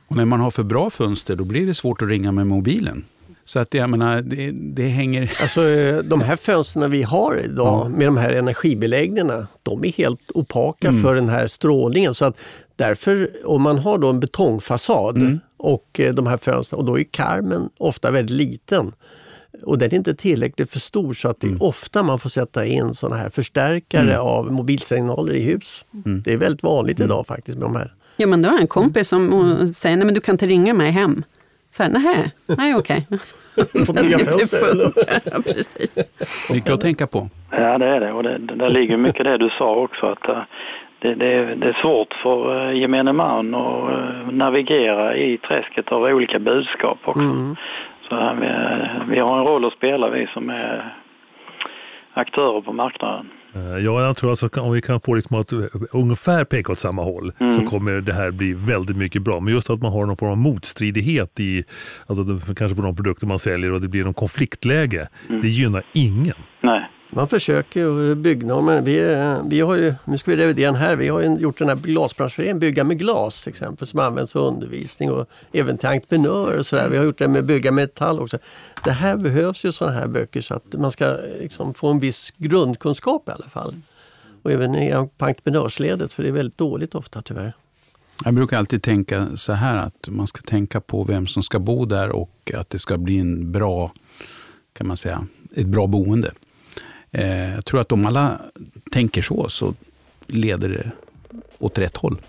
Och 0.09 0.17
när 0.17 0.25
man 0.25 0.41
har 0.41 0.51
för 0.51 0.63
bra 0.63 0.91
fönster 0.91 1.37
då 1.37 1.45
blir 1.45 1.67
det 1.67 1.75
svårt 1.75 2.03
att 2.03 2.09
ringa 2.09 2.33
med 2.33 2.47
mobilen. 2.47 3.05
Så 3.47 3.61
att 3.61 3.75
jag 3.75 3.91
menar, 3.91 4.23
det, 4.23 4.51
det 4.51 4.89
hänger... 4.89 5.33
Alltså 5.41 5.61
de 6.03 6.21
här 6.21 6.37
fönstren 6.37 6.91
vi 6.91 7.03
har 7.03 7.41
idag 7.45 7.85
ja. 7.85 7.89
med 7.89 8.07
de 8.07 8.17
här 8.17 8.31
energibeläggningarna, 8.31 9.47
de 9.63 9.85
är 9.85 9.93
helt 9.93 10.31
opaka 10.35 10.89
mm. 10.89 11.03
för 11.03 11.15
den 11.15 11.29
här 11.29 11.47
strålningen. 11.47 12.15
Så 12.15 12.25
att 12.25 12.41
därför, 12.77 13.31
om 13.45 13.63
man 13.63 13.79
har 13.79 13.99
då 13.99 14.11
en 14.11 14.21
betongfasad 14.21 15.17
mm. 15.17 15.41
och 15.57 16.01
eh, 16.01 16.15
de 16.15 16.27
här 16.27 16.37
fönstren, 16.37 16.79
och 16.79 16.85
då 16.85 16.99
är 16.99 17.05
karmen 17.11 17.71
ofta 17.79 18.11
väldigt 18.11 18.37
liten. 18.37 18.93
Och 19.63 19.79
den 19.79 19.91
är 19.91 19.95
inte 19.95 20.15
tillräckligt 20.15 20.71
för 20.71 20.81
stor 20.81 21.15
så 21.15 21.29
att 21.29 21.41
det 21.41 21.47
är 21.47 21.49
Mm. 21.49 21.63
ofta 21.63 22.03
man 22.03 22.19
får 22.19 22.31
sätta 22.31 22.67
in 22.67 22.95
såna 22.95 23.17
här 23.17 23.31
förstärkare 23.31 24.13
Mm. 24.15 24.27
av 24.27 24.53
mobilsignaler 24.53 25.33
i 25.33 25.43
hus. 25.43 25.85
Mm. 26.07 26.23
Det 26.25 26.33
är 26.33 26.37
väldigt 26.37 26.63
vanligt 26.63 26.99
Mm. 27.01 27.11
idag 27.11 27.27
faktiskt 27.27 27.59
med 27.59 27.67
de 27.67 27.77
här. 27.77 27.95
Ja, 28.17 28.27
men 28.27 28.43
då 28.43 28.49
har 28.49 28.55
jag 28.55 28.61
en 28.61 28.69
kompis 28.69 29.09
som 29.09 29.31
säger, 29.75 29.97
nej 29.97 30.05
men 30.07 30.15
du 30.15 30.21
kan 30.21 30.35
inte 30.35 30.47
ringa 30.47 30.75
mig 30.75 30.91
hem. 30.91 31.25
Så 31.71 31.83
här, 31.83 31.91
nej, 31.91 32.33
nej 32.47 32.75
okej. 32.75 33.07
Får 33.87 34.03
nya 34.03 34.19
fönster, 34.19 34.93
ja, 35.33 35.39
precis. 35.45 35.99
Mycket 36.53 36.73
att 36.73 36.81
tänka 36.81 37.07
på. 37.07 37.29
Ja, 37.51 37.79
det 37.79 37.87
är 37.87 38.01
det. 38.01 38.13
Och 38.13 38.23
det, 38.23 38.39
det 38.39 38.55
där 38.55 38.71
ligger 38.71 38.97
mycket 38.97 39.25
det 39.25 39.37
du 39.39 39.51
sa 39.59 39.75
också. 39.77 40.07
att 40.07 40.29
eh, 40.29 40.39
det, 40.99 41.15
det, 41.15 41.27
är- 41.33 41.57
det 41.57 41.69
är 41.69 41.73
svårt 41.83 42.15
för 42.23 42.67
eh, 42.71 42.79
gemene 42.81 43.13
man 43.13 43.55
att 43.55 43.91
eh, 43.93 44.33
navigera 44.33 45.17
i 45.17 45.39
träsket 45.39 45.93
av 45.93 46.03
olika 46.03 46.39
budskap 46.39 46.99
också. 47.05 47.21
Mm. 47.21 47.57
Så 48.09 48.15
här, 48.15 48.35
vi, 48.35 49.15
vi 49.15 49.21
har 49.21 49.39
en 49.39 49.45
roll 49.45 49.65
att 49.65 49.73
spela, 49.73 50.11
vi 50.11 50.27
som 50.27 50.51
är 50.51 50.95
aktörer 52.13 52.61
på 52.61 52.73
marknaden. 52.73 53.31
Eh, 53.57 53.79
Ja, 53.85 54.03
jag 54.07 54.17
tror 54.17 54.31
alltså 54.31 54.49
om 54.61 54.73
vi 54.73 54.83
kan 54.83 55.01
få 55.01 55.15
liksom 55.15 55.41
att 55.41 55.53
eh, 55.53 55.61
ungefär 55.93 56.45
peka 56.45 56.73
åt 56.73 56.79
samma 56.79 57.03
håll 57.03 57.33
Mm. 57.41 57.53
så 57.53 57.63
kommer 57.67 57.93
det 57.93 58.13
här 58.13 58.31
bli 58.31 58.53
väldigt 58.53 58.97
mycket 58.97 59.23
bra. 59.23 59.41
Men 59.41 59.55
just 59.55 59.71
att 59.71 59.83
man 59.83 59.93
har 59.93 60.07
någon 60.07 60.17
form 60.17 60.31
av 60.31 60.37
motstridighet 60.37 61.41
i, 61.41 61.65
alltså 62.07 62.25
kanske 62.57 62.77
på 62.77 62.83
de 62.83 62.97
produkter 62.97 63.27
man 63.27 63.39
säljer 63.39 63.73
och 63.73 63.81
det 63.81 63.89
blir 63.89 64.05
någon 64.05 64.15
konfliktläge. 64.15 65.09
Mm. 65.29 65.41
Det 65.41 65.49
gynnar 65.49 65.83
ingen. 65.93 66.35
Nej. 66.61 66.91
Man 67.11 67.29
försöker 67.29 67.81
ju 67.81 68.15
bygga, 68.15 68.61
men 68.61 68.85
vi, 68.85 69.27
vi 69.49 69.61
har 69.61 69.77
ju, 69.77 69.95
nu 70.05 70.19
ska 70.19 70.31
vi 70.31 70.37
revidera 70.37 70.73
den 70.73 70.81
här, 70.81 70.97
vi 70.97 71.09
har 71.09 71.21
ju 71.21 71.37
gjort 71.37 71.59
den 71.59 71.69
här 71.69 71.77
glasbranschföreningen 71.77 72.59
Bygga 72.59 72.85
med 72.85 72.99
glas 72.99 73.43
till 73.43 73.51
exempel 73.51 73.87
som 73.87 74.01
används 74.01 74.33
för 74.33 74.41
undervisning 74.41 75.11
och 75.11 75.29
även 75.53 75.79
till 75.79 75.89
entreprenörer 75.89 76.59
och 76.59 76.67
sådär. 76.67 76.89
Vi 76.89 76.97
har 76.97 77.05
gjort 77.05 77.19
det 77.19 77.29
med 77.29 77.45
Bygga 77.45 77.73
med 77.73 77.83
metall 77.83 78.21
också. 78.21 78.39
Det 78.85 78.91
här 78.91 79.17
behövs 79.17 79.65
ju 79.65 79.73
sådana 79.73 79.99
här 79.99 80.07
böcker 80.07 80.41
så 80.41 80.55
att 80.55 80.75
man 80.75 80.91
ska 80.91 81.17
liksom 81.41 81.75
få 81.75 81.89
en 81.89 81.99
viss 81.99 82.33
grundkunskap 82.37 83.29
i 83.29 83.33
alla 83.33 83.49
fall. 83.49 83.75
Och 84.43 84.53
även 84.53 85.09
på 85.09 85.25
entreprenörsledet 85.25 86.13
för 86.13 86.23
det 86.23 86.29
är 86.29 86.33
väldigt 86.33 86.59
dåligt 86.59 86.95
ofta 86.95 87.23
tyvärr. 87.23 87.53
Jag 88.25 88.35
brukar 88.35 88.59
alltid 88.59 88.83
tänka 88.83 89.37
så 89.37 89.53
här 89.53 89.77
att 89.77 90.09
man 90.09 90.27
ska 90.27 90.43
tänka 90.43 90.81
på 90.81 91.05
vem 91.05 91.27
som 91.27 91.43
ska 91.43 91.59
bo 91.59 91.85
där 91.85 92.11
och 92.11 92.53
att 92.55 92.71
det 92.71 92.79
ska 92.79 92.99
bli 92.99 93.19
en 93.19 93.53
bra, 93.53 93.93
kan 94.73 94.87
man 94.87 94.97
säga, 94.97 95.27
ett 95.55 95.67
bra 95.67 95.87
boende. 95.87 96.33
Eh, 97.17 97.55
jag 97.55 97.65
tror 97.65 97.81
att 97.81 97.93
om 97.93 98.07
alla 98.07 98.41
tänker 98.93 99.23
så, 99.23 99.49
så 99.49 99.75
leder 100.27 100.69
det 100.69 100.91
åt 101.59 101.79
rätt 101.79 101.97
håll. 101.97 102.21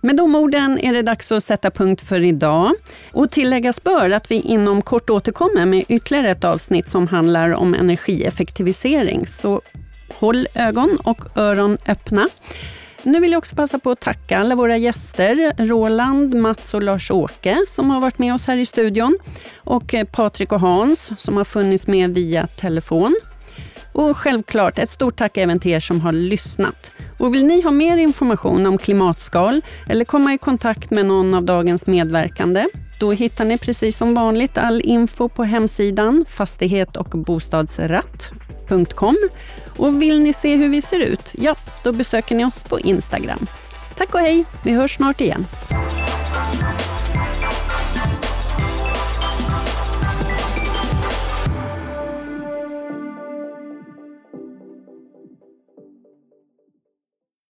Med 0.00 0.16
de 0.16 0.34
orden 0.34 0.78
är 0.78 0.92
det 0.92 1.02
dags 1.02 1.32
att 1.32 1.44
sätta 1.44 1.70
punkt 1.70 2.00
för 2.00 2.20
idag. 2.20 2.72
Och 3.12 3.30
tilläggas 3.30 3.82
bör 3.84 4.10
att 4.10 4.30
vi 4.30 4.34
inom 4.34 4.82
kort 4.82 5.10
återkommer 5.10 5.66
med 5.66 5.84
ytterligare 5.88 6.30
ett 6.30 6.44
avsnitt 6.44 6.88
som 6.88 7.08
handlar 7.08 7.50
om 7.50 7.74
energieffektivisering. 7.74 9.26
Så 9.26 9.60
håll 10.14 10.46
ögon 10.54 10.98
och 11.04 11.36
öron 11.36 11.78
öppna. 11.86 12.28
Nu 13.02 13.20
vill 13.20 13.32
jag 13.32 13.38
också 13.38 13.56
passa 13.56 13.78
på 13.78 13.90
att 13.90 14.00
tacka 14.00 14.38
alla 14.38 14.54
våra 14.54 14.76
gäster, 14.76 15.66
Roland, 15.66 16.34
Mats 16.34 16.74
och 16.74 16.82
Lars-Åke 16.82 17.58
som 17.66 17.90
har 17.90 18.00
varit 18.00 18.18
med 18.18 18.34
oss 18.34 18.46
här 18.46 18.56
i 18.56 18.66
studion 18.66 19.18
och 19.56 19.94
eh, 19.94 20.04
Patrik 20.04 20.52
och 20.52 20.60
Hans 20.60 21.12
som 21.16 21.36
har 21.36 21.44
funnits 21.44 21.86
med 21.86 22.14
via 22.14 22.46
telefon. 22.46 23.16
Och 23.96 24.16
självklart 24.16 24.78
ett 24.78 24.90
stort 24.90 25.16
tack 25.16 25.36
även 25.36 25.60
till 25.60 25.70
er 25.70 25.80
som 25.80 26.00
har 26.00 26.12
lyssnat. 26.12 26.94
Och 27.18 27.34
vill 27.34 27.46
ni 27.46 27.62
ha 27.62 27.70
mer 27.70 27.96
information 27.96 28.66
om 28.66 28.78
klimatskal 28.78 29.62
eller 29.88 30.04
komma 30.04 30.34
i 30.34 30.38
kontakt 30.38 30.90
med 30.90 31.06
någon 31.06 31.34
av 31.34 31.42
dagens 31.42 31.86
medverkande, 31.86 32.66
då 33.00 33.12
hittar 33.12 33.44
ni 33.44 33.58
precis 33.58 33.96
som 33.96 34.14
vanligt 34.14 34.58
all 34.58 34.80
info 34.80 35.28
på 35.28 35.44
hemsidan 35.44 36.24
fastighet 36.28 36.96
och 36.96 37.08
bostadsratt.com. 37.08 39.16
Och 39.76 40.02
vill 40.02 40.20
ni 40.20 40.32
se 40.32 40.56
hur 40.56 40.68
vi 40.68 40.82
ser 40.82 41.00
ut, 41.00 41.34
ja, 41.38 41.54
då 41.84 41.92
besöker 41.92 42.34
ni 42.34 42.44
oss 42.44 42.62
på 42.62 42.80
Instagram. 42.80 43.46
Tack 43.96 44.14
och 44.14 44.20
hej, 44.20 44.44
vi 44.62 44.72
hörs 44.72 44.96
snart 44.96 45.20
igen. 45.20 45.46